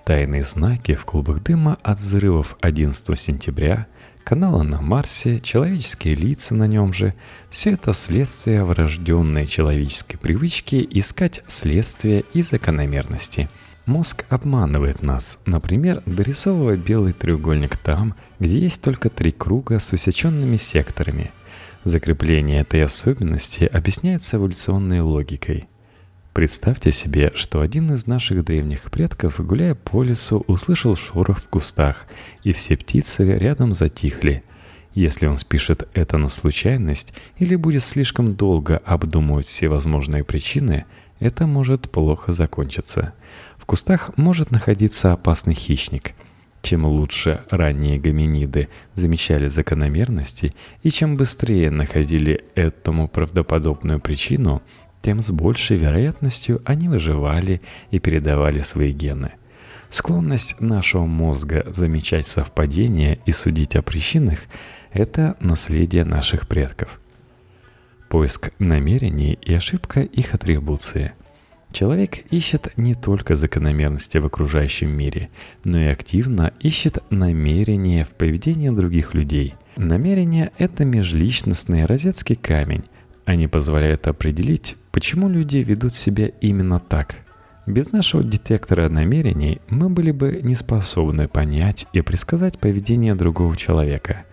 Тайные 0.05 0.43
знаки 0.43 0.95
в 0.95 1.05
клубах 1.05 1.43
дыма 1.43 1.77
от 1.83 1.99
взрывов 1.99 2.57
11 2.61 3.17
сентября, 3.17 3.87
канала 4.23 4.63
на 4.63 4.81
Марсе, 4.81 5.39
человеческие 5.39 6.15
лица 6.15 6.55
на 6.55 6.67
нем 6.67 6.91
же– 6.93 7.13
все 7.49 7.71
это 7.71 7.93
следствие 7.93 8.63
врожденной 8.63 9.45
человеческой 9.45 10.17
привычки 10.17 10.87
искать 10.91 11.43
следствия 11.47 12.23
и 12.33 12.41
закономерности. 12.41 13.49
Мозг 13.85 14.25
обманывает 14.29 15.01
нас, 15.01 15.37
например, 15.45 16.01
дорисовывая 16.05 16.77
белый 16.77 17.13
треугольник 17.13 17.77
там, 17.77 18.15
где 18.39 18.59
есть 18.59 18.81
только 18.81 19.09
три 19.09 19.31
круга 19.31 19.79
с 19.79 19.93
усеченными 19.93 20.57
секторами– 20.57 21.31
Закрепление 21.83 22.61
этой 22.61 22.83
особенности 22.83 23.63
объясняется 23.63 24.37
эволюционной 24.37 24.99
логикой. 24.99 25.67
Представьте 26.33 26.93
себе, 26.93 27.31
что 27.35 27.59
один 27.59 27.93
из 27.93 28.07
наших 28.07 28.45
древних 28.45 28.89
предков, 28.89 29.45
гуляя 29.45 29.75
по 29.75 30.01
лесу, 30.01 30.43
услышал 30.47 30.95
шорох 30.95 31.39
в 31.39 31.49
кустах, 31.49 32.07
и 32.43 32.53
все 32.53 32.77
птицы 32.77 33.25
рядом 33.37 33.73
затихли. 33.73 34.43
Если 34.93 35.25
он 35.25 35.37
спишет 35.37 35.89
это 35.93 36.17
на 36.17 36.29
случайность 36.29 37.13
или 37.37 37.55
будет 37.55 37.83
слишком 37.83 38.35
долго 38.35 38.77
обдумывать 38.77 39.45
все 39.45 39.67
возможные 39.67 40.23
причины, 40.23 40.85
это 41.19 41.47
может 41.47 41.91
плохо 41.91 42.31
закончиться. 42.31 43.13
В 43.57 43.65
кустах 43.65 44.11
может 44.17 44.51
находиться 44.51 45.11
опасный 45.11 45.53
хищник– 45.53 46.13
чем 46.61 46.85
лучше 46.85 47.43
ранние 47.49 47.99
гоминиды 47.99 48.69
замечали 48.93 49.49
закономерности 49.49 50.53
и 50.83 50.91
чем 50.91 51.17
быстрее 51.17 51.71
находили 51.71 52.45
этому 52.55 53.07
правдоподобную 53.07 53.99
причину, 53.99 54.61
тем 55.01 55.19
с 55.21 55.31
большей 55.31 55.77
вероятностью 55.77 56.61
они 56.65 56.87
выживали 56.87 57.61
и 57.89 57.99
передавали 57.99 58.61
свои 58.61 58.91
гены. 58.91 59.33
Склонность 59.89 60.59
нашего 60.59 61.05
мозга 61.05 61.65
замечать 61.73 62.27
совпадения 62.27 63.19
и 63.25 63.31
судить 63.31 63.75
о 63.75 63.81
причинах– 63.81 64.39
это 64.93 65.35
наследие 65.39 66.05
наших 66.05 66.47
предков. 66.47 66.99
Поиск 68.09 68.51
намерений 68.59 69.37
и 69.41 69.53
ошибка 69.53 70.01
их 70.01 70.33
атрибуции– 70.33 71.13
Человек 71.71 72.19
ищет 72.31 72.73
не 72.77 72.95
только 72.95 73.35
закономерности 73.35 74.17
в 74.17 74.25
окружающем 74.25 74.89
мире, 74.89 75.29
но 75.63 75.79
и 75.79 75.85
активно 75.85 76.51
ищет 76.59 76.99
намерения 77.09 78.03
в 78.03 78.09
поведении 78.09 78.69
других 78.69 79.13
людей. 79.13 79.55
Намерение– 79.77 80.51
это 80.57 80.83
межличностный 80.83 81.85
розетский 81.85 82.35
камень. 82.35 82.83
Они 83.23 83.47
позволяют 83.47 84.07
определить, 84.07 84.75
почему 84.91 85.29
люди 85.29 85.57
ведут 85.57 85.93
себя 85.93 86.27
именно 86.41 86.79
так. 86.79 87.17
Без 87.65 87.91
нашего 87.91 88.23
детектора 88.23 88.89
намерений 88.89 89.61
мы 89.69 89.89
были 89.89 90.11
бы 90.11 90.41
не 90.43 90.55
способны 90.55 91.27
понять 91.27 91.87
и 91.93 92.01
предсказать 92.01 92.59
поведение 92.59 93.15
другого 93.15 93.55
человека. 93.55 94.23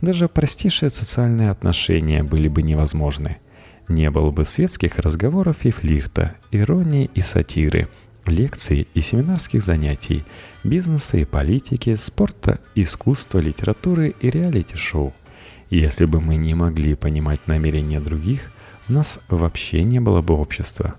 Даже 0.00 0.28
простейшие 0.28 0.90
социальные 0.90 1.50
отношения 1.50 2.22
были 2.22 2.48
бы 2.48 2.62
невозможны– 2.62 3.38
не 3.88 4.10
было 4.10 4.30
бы 4.30 4.44
светских 4.44 4.98
разговоров 4.98 5.64
и 5.64 5.70
флирта, 5.70 6.34
иронии 6.50 7.08
и 7.14 7.20
сатиры, 7.20 7.88
лекций 8.26 8.88
и 8.94 9.00
семинарских 9.00 9.62
занятий, 9.62 10.24
бизнеса 10.64 11.18
и 11.18 11.24
политики, 11.24 11.94
спорта, 11.94 12.58
искусства, 12.74 13.38
литературы 13.38 14.14
и 14.20 14.28
реалити-шоу. 14.28 15.14
Если 15.70 16.04
бы 16.04 16.20
мы 16.20 16.36
не 16.36 16.54
могли 16.54 16.94
понимать 16.94 17.46
намерения 17.46 18.00
других, 18.00 18.50
нас 18.92 19.20
вообще 19.28 19.82
не 19.82 20.00
было 20.00 20.22
бы 20.22 20.34
общества. 20.34 20.94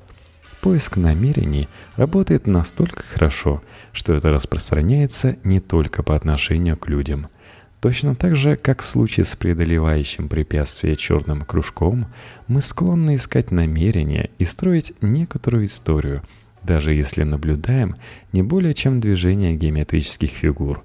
Поиск 0.61 0.97
намерений 0.97 1.69
работает 1.95 2.47
настолько 2.47 3.03
хорошо, 3.03 3.61
что 3.93 4.13
это 4.13 4.31
распространяется 4.31 5.37
не 5.43 5.59
только 5.59 6.03
по 6.03 6.15
отношению 6.15 6.77
к 6.77 6.87
людям– 6.87 7.27
Точно 7.79 8.15
так 8.15 8.35
же, 8.35 8.55
как 8.55 8.81
в 8.81 8.85
случае 8.85 9.23
с 9.23 9.35
преодолевающим 9.35 10.29
препятствие 10.29 10.95
черным 10.95 11.41
кружком, 11.41 12.07
мы 12.47 12.61
склонны 12.61 13.15
искать 13.15 13.51
намерения 13.51 14.31
и 14.39 14.45
строить 14.45 14.93
некоторую 15.01 15.65
историю, 15.65 16.23
даже 16.63 16.93
если 16.93 17.23
наблюдаем 17.23 17.95
не 18.33 18.41
более 18.41 18.73
чем 18.73 18.99
движение 18.99 19.55
геометрических 19.55 20.31
фигур. 20.31 20.83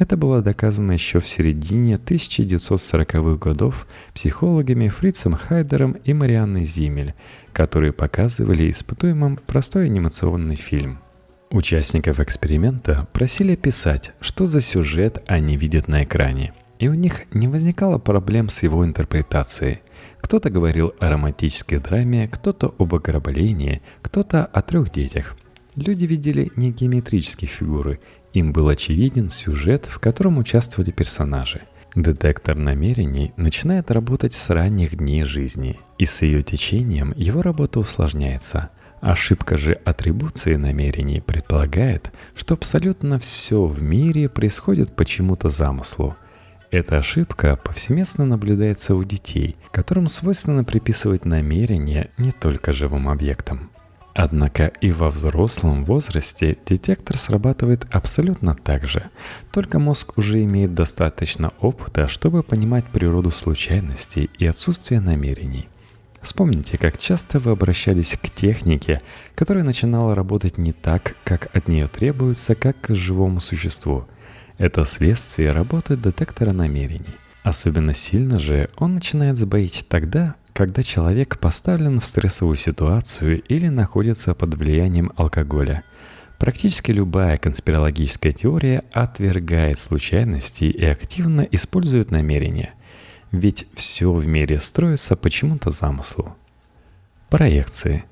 Это 0.00 0.16
было 0.16 0.42
доказано 0.42 0.90
еще 0.90 1.20
в 1.20 1.28
середине 1.28 1.94
1940-х 1.94 3.36
годов 3.36 3.86
психологами 4.12 4.88
Фрицем 4.88 5.34
Хайдером 5.34 5.92
и 5.92 6.12
Марианной 6.12 6.64
Зимель, 6.64 7.14
которые 7.52 7.92
показывали 7.92 8.68
испытуемым 8.70 9.38
простой 9.46 9.86
анимационный 9.86 10.56
фильм– 10.56 10.98
Участников 11.50 12.20
эксперимента 12.20 13.08
просили 13.12 13.56
писать, 13.56 14.12
что 14.20 14.46
за 14.46 14.60
сюжет 14.60 15.20
они 15.26 15.56
видят 15.56 15.88
на 15.88 16.04
экране. 16.04 16.54
И 16.78 16.86
у 16.86 16.94
них 16.94 17.22
не 17.34 17.48
возникало 17.48 17.98
проблем 17.98 18.48
с 18.48 18.62
его 18.62 18.86
интерпретацией. 18.86 19.80
Кто-то 20.20 20.48
говорил 20.48 20.94
о 21.00 21.10
романтической 21.10 21.78
драме, 21.78 22.28
кто-то 22.28 22.72
об 22.78 22.94
ограблении, 22.94 23.82
кто-то 24.00 24.44
о 24.44 24.62
трех 24.62 24.92
детях. 24.92 25.36
люди 25.74 26.04
видели 26.04 26.52
не 26.54 26.70
геометрические 26.70 27.48
фигуры, 27.48 27.98
им 28.32 28.52
был 28.52 28.68
очевиден 28.68 29.30
сюжет, 29.30 29.86
в 29.86 29.98
котором 29.98 30.38
участвовали 30.38 30.90
персонажи. 30.90 31.62
Детектор 31.94 32.56
намерений 32.56 33.32
начинает 33.36 33.90
работать 33.90 34.32
с 34.32 34.50
ранних 34.50 34.96
дней 34.96 35.24
жизни, 35.24 35.78
и 35.98 36.04
с 36.04 36.22
ее 36.22 36.42
течением 36.42 37.12
его 37.16 37.42
работа 37.42 37.80
усложняется. 37.80 38.70
Ошибка 39.00 39.56
же 39.56 39.72
атрибуции 39.84 40.54
намерений 40.54 41.20
предполагает, 41.20 42.12
что 42.34 42.54
абсолютно 42.54 43.18
все 43.18 43.64
в 43.64 43.82
мире 43.82 44.28
происходит 44.28 44.94
по 44.94 45.04
чему-то 45.04 45.48
замыслу. 45.48 46.16
Эта 46.70 46.98
ошибка 46.98 47.56
повсеместно 47.56 48.24
наблюдается 48.24 48.94
у 48.94 49.02
детей, 49.02 49.56
которым 49.72 50.06
свойственно 50.06 50.62
приписывать 50.62 51.24
намерения 51.24 52.10
не 52.18 52.30
только 52.30 52.72
живым 52.72 53.08
объектам. 53.08 53.69
Однако 54.14 54.72
и 54.80 54.90
во 54.90 55.08
взрослом 55.08 55.84
возрасте 55.84 56.58
детектор 56.66 57.16
срабатывает 57.16 57.86
абсолютно 57.90 58.56
так 58.56 58.86
же, 58.86 59.10
только 59.52 59.78
мозг 59.78 60.18
уже 60.18 60.42
имеет 60.42 60.74
достаточно 60.74 61.52
опыта, 61.60 62.08
чтобы 62.08 62.42
понимать 62.42 62.86
природу 62.86 63.30
случайностей 63.30 64.28
и 64.38 64.46
отсутствие 64.46 65.00
намерений. 65.00 65.68
Вспомните, 66.20 66.76
как 66.76 66.98
часто 66.98 67.38
вы 67.38 67.52
обращались 67.52 68.18
к 68.20 68.28
технике, 68.30 69.00
которая 69.34 69.64
начинала 69.64 70.14
работать 70.14 70.58
не 70.58 70.72
так, 70.72 71.16
как 71.24 71.48
от 71.56 71.68
нее 71.68 71.86
требуется, 71.86 72.54
как 72.54 72.80
к 72.80 72.94
живому 72.94 73.40
существу. 73.40 74.06
Это 74.58 74.84
следствие 74.84 75.52
работы 75.52 75.96
детектора 75.96 76.52
намерений. 76.52 77.16
Особенно 77.42 77.94
сильно 77.94 78.38
же 78.38 78.68
он 78.76 78.94
начинает 78.94 79.38
забоить 79.38 79.86
тогда, 79.88 80.34
когда 80.52 80.82
человек 80.82 81.38
поставлен 81.38 82.00
в 82.00 82.04
стрессовую 82.04 82.56
ситуацию 82.56 83.42
или 83.42 83.68
находится 83.68 84.34
под 84.34 84.54
влиянием 84.54 85.12
алкоголя. 85.16 85.84
Практически 86.38 86.90
любая 86.90 87.36
конспирологическая 87.36 88.32
теория 88.32 88.82
отвергает 88.92 89.78
случайности 89.78 90.64
и 90.64 90.84
активно 90.84 91.42
использует 91.42 92.10
намерения. 92.10 92.74
Ведь 93.30 93.66
все 93.74 94.10
в 94.10 94.26
мире 94.26 94.58
строится 94.58 95.16
почему-то 95.16 95.70
замыслу. 95.70 96.36
Проекции. 97.28 98.04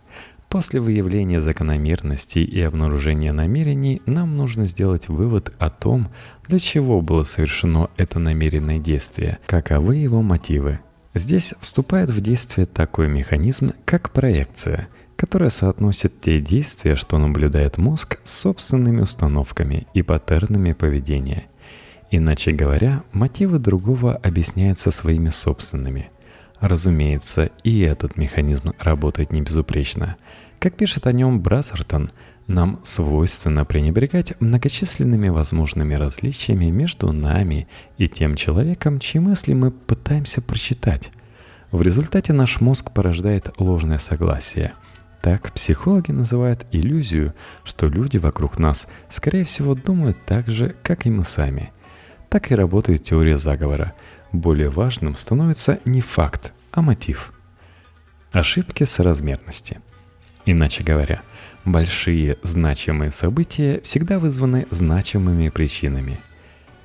После 0.48 0.81
выявления 0.81 1.40
закономерностей 1.40 2.42
и 2.42 2.61
обнаружения 2.62 3.33
намерений 3.33 4.01
нам 4.07 4.37
нужно 4.37 4.66
сделать 4.66 5.09
вывод 5.09 5.55
о 5.59 5.68
том, 5.68 6.09
для 6.46 6.59
чего 6.59 7.03
было 7.03 7.22
совершено 7.24 7.90
это 7.98 8.18
намеренное 8.18 8.79
действие, 8.79 9.38
каковы 9.46 9.96
его 9.96 10.22
мотивы– 10.22 10.81
Здесь 11.14 11.55
вступает 11.61 12.11
в 12.11 12.21
действие 12.21 12.66
такой 12.66 13.09
механизм, 13.09 13.73
как 13.85 14.11
проекция, 14.12 14.88
которая 15.16 15.51
соотносит 15.51 16.21
те 16.21 16.40
действия, 16.40 16.97
что 16.97 17.18
наблюдает 17.18 17.79
мозг, 17.79 18.21
с 18.25 18.33
собственными 18.38 19.01
установками 19.01 19.87
и 19.94 20.03
паттернами 20.03 20.73
поведения. 20.73 21.47
Иначе 22.11 22.53
говоря, 22.53 23.03
мотивы 23.12 23.59
другого 23.59 24.14
объясняются 24.14 24.90
своими 24.90 25.31
собственными. 25.31 26.11
Разумеется, 26.61 27.51
и 27.64 27.81
этот 27.81 28.16
механизм 28.16 28.73
работает 28.79 29.33
не 29.33 29.40
безупречно. 29.40 30.16
Как 30.59 30.77
пишет 30.77 31.07
о 31.07 31.12
нем 31.12 31.40
Брассертон– 31.40 32.11
нам 32.49 32.81
свойственно 32.83 33.65
пренебрегать 33.65 34.33
многочисленными 34.41 35.29
возможными 35.29 35.95
различиями 35.95 36.71
между 36.71 37.13
нами 37.13 37.69
и 37.99 38.09
тем 38.09 38.35
человеком, 38.37 38.99
чьи 38.99 39.21
мысли 39.21 39.53
мы 39.53 39.71
пытаемся 39.71 40.41
прочитать. 40.41 41.13
В 41.71 41.83
результате 41.83 42.33
наш 42.33 42.61
мозг 42.61 42.91
порождает 42.93 43.51
ложное 43.59 43.99
согласие. 43.99 44.73
Так 45.21 45.53
психологи 45.53 46.11
называют 46.11 46.65
иллюзию, 46.73 47.35
что 47.65 47.87
люди 47.87 48.17
вокруг 48.17 48.59
нас, 48.59 48.89
скорее 49.11 49.45
всего, 49.45 49.75
думают 49.75 50.17
так 50.25 50.49
же, 50.49 50.75
как 50.83 51.05
и 51.05 51.11
мы 51.11 51.25
сами. 51.25 51.71
Так 52.31 52.51
и 52.51 52.55
работает 52.55 53.05
теория 53.05 53.37
заговора. 53.37 53.95
Более 54.33 54.71
важным 54.71 55.17
становится 55.17 55.81
не 55.85 56.01
факт, 56.01 56.55
а 56.71 56.81
мотив. 56.81 57.35
Ошибки 58.33 58.85
соразмерности. 58.85 59.81
Иначе 60.47 60.83
говоря, 60.83 61.23
Большие 61.68 62.38
значимые 62.42 63.11
события 63.11 63.83
всегда 63.83 64.18
вызваны 64.18 64.66
значимыми 64.70 65.50
причинами. 65.50 66.18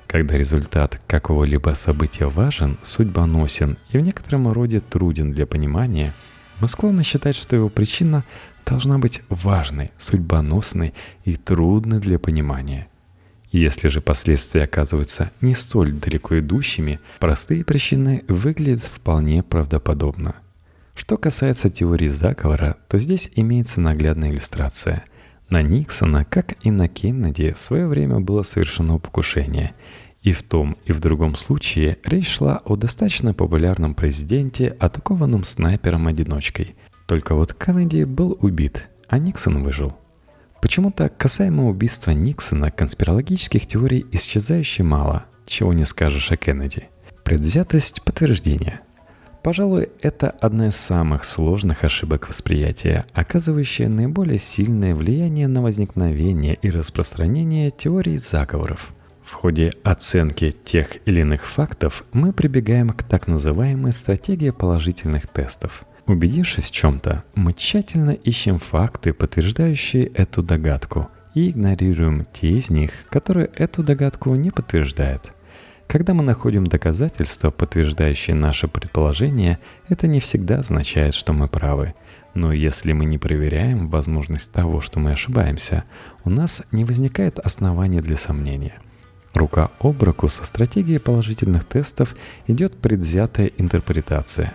Когда 0.06 0.36
результат 0.36 1.00
какого-либо 1.06 1.70
события 1.70 2.26
важен, 2.26 2.76
судьбоносен 2.82 3.78
и 3.92 3.96
в 3.96 4.02
некотором 4.02 4.52
роде 4.52 4.80
труден 4.80 5.32
для 5.32 5.46
понимания, 5.46 6.14
мы 6.60 6.68
склонны 6.68 7.02
считать, 7.02 7.34
что 7.34 7.56
его 7.56 7.70
причина 7.70 8.24
должна 8.66 8.98
быть 8.98 9.22
важной, 9.30 9.90
судьбоносной 9.96 10.92
и 11.24 11.36
трудной 11.36 11.98
для 11.98 12.18
понимания. 12.18 12.86
Если 13.52 13.88
же 13.88 14.02
последствия 14.02 14.64
оказываются 14.64 15.30
не 15.40 15.54
столь 15.54 15.92
далеко 15.92 16.40
идущими, 16.40 17.00
простые 17.20 17.64
причины 17.64 18.22
выглядят 18.28 18.84
вполне 18.84 19.42
правдоподобно– 19.42 20.34
что 20.94 21.16
касается 21.16 21.70
теории 21.70 22.08
заговора, 22.08 22.76
то 22.88 22.98
здесь 22.98 23.28
имеется 23.34 23.80
наглядная 23.80 24.30
иллюстрация. 24.30 25.04
На 25.50 25.60
Никсона, 25.60 26.24
как 26.24 26.54
и 26.64 26.70
на 26.70 26.88
Кеннеди, 26.88 27.52
в 27.52 27.58
свое 27.58 27.86
время 27.86 28.20
было 28.20 28.42
совершено 28.42 28.98
покушение. 28.98 29.74
И 30.22 30.32
в 30.32 30.42
том, 30.42 30.76
и 30.86 30.92
в 30.92 31.00
другом 31.00 31.34
случае 31.34 31.98
речь 32.04 32.28
шла 32.28 32.62
о 32.64 32.76
достаточно 32.76 33.34
популярном 33.34 33.94
президенте, 33.94 34.68
атакованном 34.78 35.44
снайпером-одиночкой. 35.44 36.76
Только 37.06 37.34
вот 37.34 37.52
Кеннеди 37.52 38.04
был 38.04 38.38
убит, 38.40 38.88
а 39.08 39.18
Никсон 39.18 39.62
выжил. 39.62 39.94
Почему-то 40.62 41.10
касаемо 41.10 41.68
убийства 41.68 42.12
Никсона 42.12 42.70
конспирологических 42.70 43.66
теорий 43.66 44.06
исчезающе 44.12 44.82
мало, 44.82 45.26
чего 45.44 45.74
не 45.74 45.84
скажешь 45.84 46.32
о 46.32 46.38
Кеннеди. 46.38 46.88
Предвзятость 47.24 48.02
подтверждения– 48.02 48.80
Пожалуй, 49.44 49.90
это 50.00 50.30
одна 50.30 50.68
из 50.68 50.76
самых 50.76 51.26
сложных 51.26 51.84
ошибок 51.84 52.30
восприятия, 52.30 53.04
оказывающая 53.12 53.90
наиболее 53.90 54.38
сильное 54.38 54.94
влияние 54.94 55.48
на 55.48 55.60
возникновение 55.60 56.54
и 56.54 56.70
распространение 56.70 57.70
теорий 57.70 58.16
заговоров. 58.16 58.94
В 59.22 59.34
ходе 59.34 59.74
оценки 59.82 60.50
тех 60.64 60.96
или 61.06 61.20
иных 61.20 61.44
фактов 61.44 62.04
мы 62.14 62.32
прибегаем 62.32 62.88
к 62.88 63.02
так 63.02 63.28
называемой 63.28 63.92
стратегии 63.92 64.48
положительных 64.48 65.26
тестов. 65.26 65.84
Убедившись 66.06 66.70
в 66.70 66.70
чем-то, 66.70 67.22
мы 67.34 67.52
тщательно 67.52 68.12
ищем 68.12 68.58
факты, 68.58 69.12
подтверждающие 69.12 70.06
эту 70.06 70.42
догадку, 70.42 71.08
и 71.34 71.50
игнорируем 71.50 72.26
те 72.32 72.48
из 72.48 72.70
них, 72.70 72.92
которые 73.10 73.50
эту 73.54 73.82
догадку 73.82 74.34
не 74.36 74.50
подтверждают. 74.50 75.34
Когда 75.86 76.14
мы 76.14 76.22
находим 76.22 76.66
доказательства, 76.66 77.50
подтверждающие 77.50 78.34
наше 78.34 78.68
предположение, 78.68 79.58
это 79.88 80.06
не 80.06 80.18
всегда 80.18 80.60
означает, 80.60 81.14
что 81.14 81.32
мы 81.32 81.46
правы. 81.46 81.94
Но 82.32 82.52
если 82.52 82.92
мы 82.92 83.04
не 83.04 83.18
проверяем 83.18 83.88
возможность 83.88 84.50
того, 84.50 84.80
что 84.80 84.98
мы 84.98 85.12
ошибаемся, 85.12 85.84
у 86.24 86.30
нас 86.30 86.64
не 86.72 86.84
возникает 86.84 87.38
основания 87.38 88.00
для 88.00 88.16
сомнения. 88.16 88.74
Рука 89.34 89.70
об 89.78 90.02
руку 90.02 90.28
со 90.28 90.44
стратегией 90.44 90.98
положительных 90.98 91.64
тестов 91.64 92.16
идет 92.46 92.76
предвзятая 92.76 93.46
интерпретация, 93.46 94.54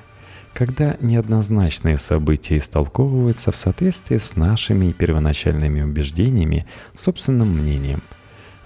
когда 0.54 0.98
неоднозначные 1.00 1.98
события 1.98 2.58
истолковываются 2.58 3.52
в 3.52 3.56
соответствии 3.56 4.18
с 4.18 4.36
нашими 4.36 4.92
первоначальными 4.92 5.82
убеждениями, 5.82 6.66
собственным 6.94 7.56
мнением– 7.58 8.02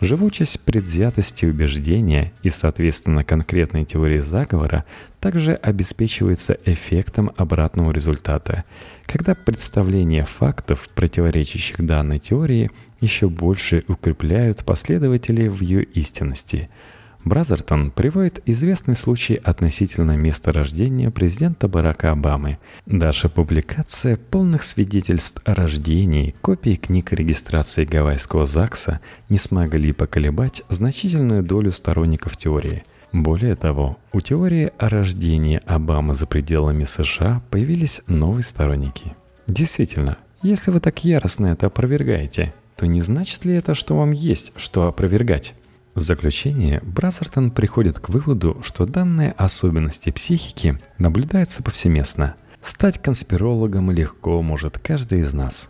Живучесть 0.04 0.60
предвзятости 0.66 1.46
убеждения 1.46 2.34
и, 2.44 2.50
соответственно, 2.50 3.24
конкретной 3.24 3.86
теории 3.86 4.20
заговора 4.20 4.84
также 5.22 5.54
обеспечивается 5.54 6.58
эффектом 6.66 7.32
обратного 7.38 7.94
результата, 7.94 8.66
когда 9.06 9.34
представления 9.34 10.26
фактов, 10.26 10.89
противоречащих 10.94 11.78
данной 11.86 12.20
теории, 12.20 12.70
еще 13.00 13.30
больше 13.30 13.86
укрепляют 13.88 14.66
последователей 14.66 15.48
в 15.48 15.62
ее 15.62 15.84
истинности– 15.84 16.70
Бразертон 17.26 17.92
приводит 17.92 18.42
известный 18.46 18.96
случай 18.96 19.36
относительно 19.36 20.18
места 20.18 20.52
рождения 20.52 21.10
президента 21.10 21.70
Барака 21.70 22.12
Обамы. 22.12 22.58
Даже 22.86 23.30
публикация 23.30 24.18
полных 24.18 24.64
свидетельств 24.64 25.42
о 25.46 25.56
рождении, 25.56 26.36
копии 26.42 26.76
книг 26.76 27.14
регистрации 27.14 27.86
Гавайского 27.86 28.46
ЗАГСа 28.46 29.00
не 29.30 29.38
смогли 29.38 29.94
поколебать 29.94 30.64
значительную 30.68 31.44
долю 31.44 31.72
сторонников 31.72 32.36
теории. 32.36 32.84
Более 33.14 33.56
того, 33.56 33.98
у 34.12 34.20
теории 34.20 34.72
о 34.78 34.90
рождении 34.90 35.62
Обамы 35.66 36.16
за 36.16 36.26
пределами 36.26 36.84
США 36.84 37.42
появились 37.52 38.02
новые 38.08 38.44
сторонники. 38.44 39.16
Действительно, 39.48 40.18
если 40.42 40.72
вы 40.72 40.82
так 40.82 41.06
яростно 41.06 41.48
это 41.48 41.68
опровергаете, 41.68 42.54
то 42.76 42.86
не 42.86 43.02
значит 43.02 43.46
ли 43.46 43.56
это, 43.56 43.76
что 43.76 43.98
вам 43.98 44.12
есть 44.12 44.52
что 44.58 44.88
опровергать? 44.88 45.54
В 45.96 46.02
заключение 46.02 46.82
Бразертон 46.84 47.52
приходит 47.52 48.00
к 48.00 48.10
выводу, 48.10 48.58
что 48.64 48.88
данные 48.88 49.34
особенности 49.38 50.10
психики 50.10 50.80
наблюдаются 50.98 51.62
повсеместно. 51.62 52.36
Стать 52.64 53.00
конспирологом 53.00 53.92
легко 53.92 54.42
может 54.42 54.80
каждый 54.80 55.22
из 55.22 55.34
нас. 55.34 55.70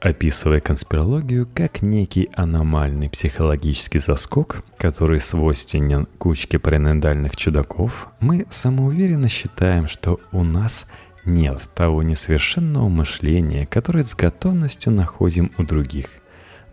Описывая 0.00 0.60
конспирологию 0.60 1.48
как 1.52 1.82
некий 1.82 2.30
аномальный 2.34 3.10
психологический 3.10 3.98
заскок, 3.98 4.62
который 4.76 5.18
свойственен 5.18 6.06
кучке 6.18 6.60
параноидальных 6.60 7.36
чудаков, 7.36 8.08
мы 8.20 8.46
самоуверенно 8.50 9.28
считаем, 9.28 9.88
что 9.88 10.20
у 10.30 10.44
нас 10.44 10.86
нет 11.24 11.60
того 11.74 12.04
несовершенного 12.04 12.88
мышления, 12.88 13.66
которое 13.66 14.04
с 14.04 14.14
готовностью 14.14 14.92
находим 14.92 15.50
у 15.58 15.64
других. 15.64 16.10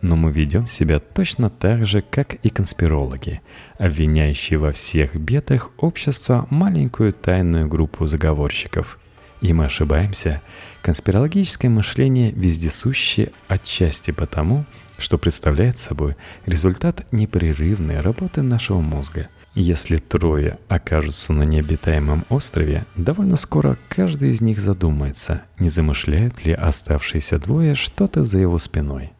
Но 0.02 0.16
мы 0.16 0.30
ведем 0.30 0.66
себя 0.66 0.98
точно 0.98 1.50
так 1.50 1.86
же, 1.86 2.02
как 2.02 2.34
и 2.34 2.48
конспирологи, 2.48 3.40
обвиняющие 3.78 4.58
во 4.58 4.72
всех 4.72 5.16
бедах 5.16 5.70
общества 5.78 6.46
маленькую 6.50 7.12
тайную 7.12 7.68
группу 7.68 8.06
заговорщиков– 8.06 8.98
и 9.40 9.52
мы 9.52 9.66
ошибаемся. 9.66 10.42
Конспирологическое 10.82 11.70
мышление 11.70 12.32
вездесуще 12.32 13.32
отчасти 13.48 14.10
потому, 14.10 14.64
что 14.98 15.18
представляет 15.18 15.76
собой 15.76 16.16
результат 16.46 17.06
непрерывной 17.12 18.00
работы 18.00 18.42
нашего 18.42 18.80
мозга. 18.80 19.28
Если 19.54 19.96
трое 19.96 20.58
окажутся 20.68 21.32
на 21.32 21.42
необитаемом 21.42 22.26
острове, 22.28 22.86
довольно 22.94 23.36
скоро 23.36 23.78
каждый 23.88 24.30
из 24.30 24.40
них 24.40 24.58
задумается, 24.60 25.42
не 25.58 25.70
замышляют 25.70 26.44
ли 26.44 26.52
оставшиеся 26.52 27.38
двое 27.38 27.74
что-то 27.74 28.24
за 28.24 28.38
его 28.38 28.58
спиной. 28.58 29.12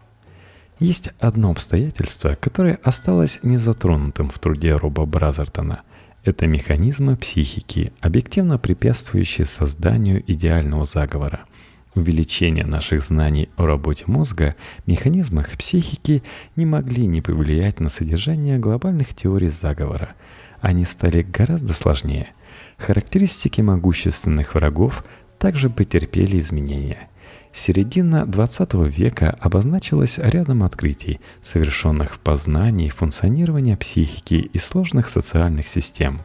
Есть 0.79 1.11
одно 1.19 1.51
обстоятельство, 1.51 2.35
которое 2.35 2.79
осталось 2.83 3.41
незатронутым 3.43 4.29
в 4.29 4.39
труде 4.39 4.77
Роба 4.77 5.07
Бразертона– 5.07 5.83
это 6.27 6.49
механизмы 6.49 7.17
психики, 7.17 7.93
объективно 8.01 8.59
препятствующие 8.59 9.45
созданию 9.45 10.25
идеального 10.27 10.85
заговора. 10.85 11.45
Увеличение 11.95 12.67
наших 12.67 13.03
знаний 13.05 13.49
о 13.57 13.65
работе 13.65 14.05
мозга, 14.09 14.57
механизмах 14.87 15.57
психики 15.57 16.25
не 16.57 16.67
могли 16.67 17.07
не 17.07 17.23
повлиять 17.23 17.79
на 17.79 17.91
содержание 17.91 18.59
глобальных 18.59 19.15
теорий 19.15 19.51
заговора. 19.51 20.17
Они 20.61 20.85
стали 20.85 21.23
гораздо 21.23 21.75
сложнее. 21.75 22.31
Характеристики 22.77 23.61
могущественных 23.61 24.57
врагов 24.57 25.05
также 25.39 25.71
потерпели 25.71 26.41
изменения– 26.41 27.09
Середина 27.57 28.27
XX 28.29 28.87
века 28.87 29.35
обозначилась 29.41 30.19
рядом 30.19 30.63
открытий, 30.63 31.21
совершенных 31.43 32.17
в 32.17 32.19
познании 32.19 32.91
функционирования 32.91 33.79
психики 33.79 34.35
и 34.35 34.59
сложных 34.59 35.09
социальных 35.09 35.67
систем. 35.67 36.21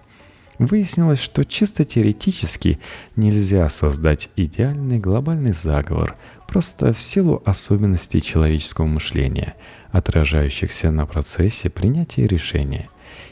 Выяснилось, 0.59 1.21
что 1.21 1.45
чисто 1.45 1.85
теоретически 1.85 2.79
нельзя 3.15 3.69
создать 3.69 4.29
идеальный 4.35 4.99
глобальный 4.99 5.53
заговор 5.53 6.17
просто 6.49 6.91
в 6.91 6.99
силу 6.99 7.41
особенностей 7.45 8.21
человеческого 8.21 8.87
мышления, 8.87 9.55
отражающихся 9.91 10.91
на 10.91 11.05
процессе 11.05 11.69
принятия 11.69 12.27
решения. 12.27 12.89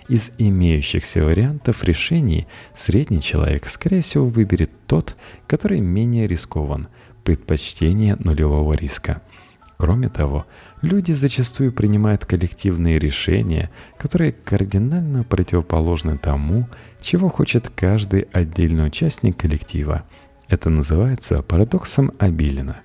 Из 0.08 0.32
имеющихся 0.38 1.24
вариантов 1.24 1.84
решений 1.84 2.48
средний 2.74 3.22
человек, 3.22 3.68
скорее 3.68 4.02
всего, 4.02 4.26
выберет 4.26 4.72
тот, 4.88 5.18
который 5.48 5.82
менее 5.82 6.28
рискован– 6.28 6.88
предпочтение 7.30 8.16
нулевого 8.16 8.74
риска. 8.74 9.22
Кроме 9.78 10.10
того, 10.10 10.48
люди 10.82 11.12
зачастую 11.12 11.72
принимают 11.72 12.26
коллективные 12.26 12.98
решения, 12.98 13.70
которые 14.00 14.32
кардинально 14.32 15.24
противоположны 15.24 16.18
тому, 16.18 16.68
чего 17.00 17.30
хочет 17.30 17.70
каждый 17.70 18.22
отдельный 18.34 18.88
участник 18.88 19.38
коллектива. 19.38 20.06
Это 20.48 20.72
называется 20.72 21.44
парадоксом 21.44 22.14
Абилина. 22.18 22.78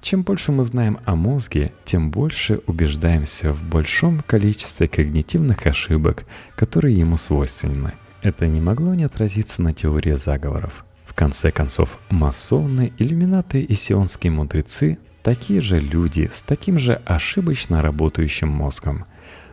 Чем 0.00 0.24
больше 0.24 0.50
мы 0.50 0.64
знаем 0.64 0.98
о 1.04 1.14
мозге, 1.14 1.72
тем 1.84 2.10
больше 2.10 2.60
убеждаемся 2.66 3.52
в 3.52 3.62
большом 3.62 4.22
количестве 4.26 4.88
когнитивных 4.88 5.68
ошибок, 5.68 6.24
которые 6.56 6.96
ему 6.96 7.16
свойственны. 7.16 7.92
Это 8.22 8.48
не 8.48 8.60
могло 8.60 8.94
не 8.94 9.04
отразиться 9.04 9.62
на 9.62 9.72
теории 9.72 10.14
заговоров 10.14 10.84
конце 11.18 11.50
концов, 11.50 11.98
масоны, 12.10 12.92
иллюминаты 12.96 13.60
и 13.60 13.74
сионские 13.74 14.30
мудрецы– 14.30 14.98
такие 15.24 15.60
же 15.60 15.80
люди 15.80 16.30
с 16.32 16.42
таким 16.42 16.78
же 16.78 17.02
ошибочно 17.04 17.82
работающим 17.82 18.46
мозгом. 18.46 19.04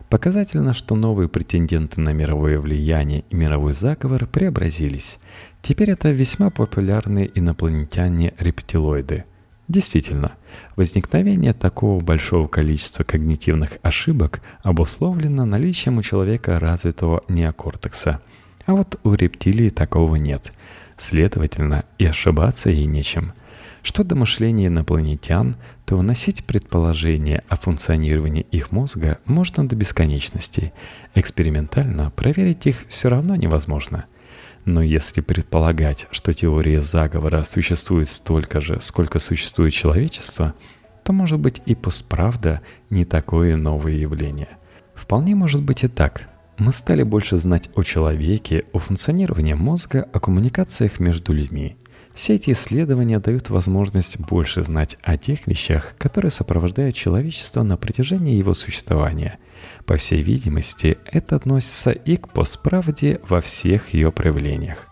Показательно, 0.08 0.72
что 0.72 0.94
новые 0.94 1.28
претенденты 1.28 2.00
на 2.00 2.10
мировое 2.10 2.60
влияние 2.60 3.24
и 3.30 3.34
мировой 3.34 3.72
заговор 3.72 4.26
преобразились. 4.26 5.18
Теперь 5.60 5.90
это 5.90 6.10
весьма 6.10 6.50
популярные 6.50 7.28
инопланетяне-рептилоиды. 7.34 9.24
Действительно, 9.66 10.34
возникновение 10.76 11.52
такого 11.52 12.00
большого 12.00 12.46
количества 12.46 13.02
когнитивных 13.02 13.78
ошибок 13.82 14.40
обусловлено 14.62 15.44
наличием 15.44 15.98
у 15.98 16.02
человека 16.02 16.60
развитого 16.60 17.22
неокортекса. 17.28 18.20
А 18.66 18.74
вот 18.74 19.00
у 19.02 19.14
рептилий 19.14 19.70
такого 19.70 20.14
нет– 20.14 20.52
Следовательно, 20.96 21.84
и 21.98 22.06
ошибаться 22.06 22.70
ей 22.70 22.86
нечем. 22.86 23.32
Что 23.82 24.02
до 24.02 24.16
мышления 24.16 24.66
инопланетян, 24.66 25.56
то 25.84 25.96
выносить 25.96 26.44
предположения 26.44 27.44
о 27.48 27.56
функционировании 27.56 28.46
их 28.50 28.72
мозга 28.72 29.18
можно 29.26 29.68
до 29.68 29.76
бесконечности. 29.76 30.72
Экспериментально 31.14 32.10
проверить 32.10 32.66
их 32.66 32.84
все 32.88 33.08
равно 33.08 33.36
невозможно. 33.36 34.06
Но 34.64 34.82
если 34.82 35.20
предполагать, 35.20 36.08
что 36.10 36.32
теория 36.32 36.80
заговора 36.80 37.44
существует 37.44 38.08
столько 38.08 38.60
же, 38.60 38.80
сколько 38.80 39.20
существует 39.20 39.72
человечество, 39.72 40.54
то, 41.04 41.12
может 41.12 41.38
быть, 41.38 41.62
и 41.66 41.76
постправда 41.76 42.62
не 42.90 43.04
такое 43.04 43.56
новое 43.56 43.92
явление. 43.92 44.48
Вполне 44.94 45.36
может 45.36 45.62
быть 45.62 45.84
и 45.84 45.88
так– 45.88 46.28
мы 46.58 46.72
стали 46.72 47.02
больше 47.02 47.38
знать 47.38 47.68
о 47.74 47.82
человеке, 47.82 48.64
о 48.72 48.78
функционировании 48.78 49.54
мозга, 49.54 50.08
о 50.12 50.20
коммуникациях 50.20 51.00
между 51.00 51.32
людьми. 51.32 51.76
Все 52.14 52.36
эти 52.36 52.52
исследования 52.52 53.18
дают 53.18 53.50
возможность 53.50 54.18
больше 54.18 54.64
знать 54.64 54.96
о 55.02 55.18
тех 55.18 55.46
вещах, 55.46 55.94
которые 55.98 56.30
сопровождают 56.30 56.94
человечество 56.94 57.62
на 57.62 57.76
протяжении 57.76 58.36
его 58.36 58.54
существования. 58.54 59.38
По 59.84 59.96
всей 59.96 60.22
видимости, 60.22 60.96
это 61.04 61.36
относится 61.36 61.90
и 61.90 62.16
к 62.16 62.28
постправде 62.28 63.20
во 63.28 63.42
всех 63.42 63.92
ее 63.92 64.10
проявлениях. 64.12 64.88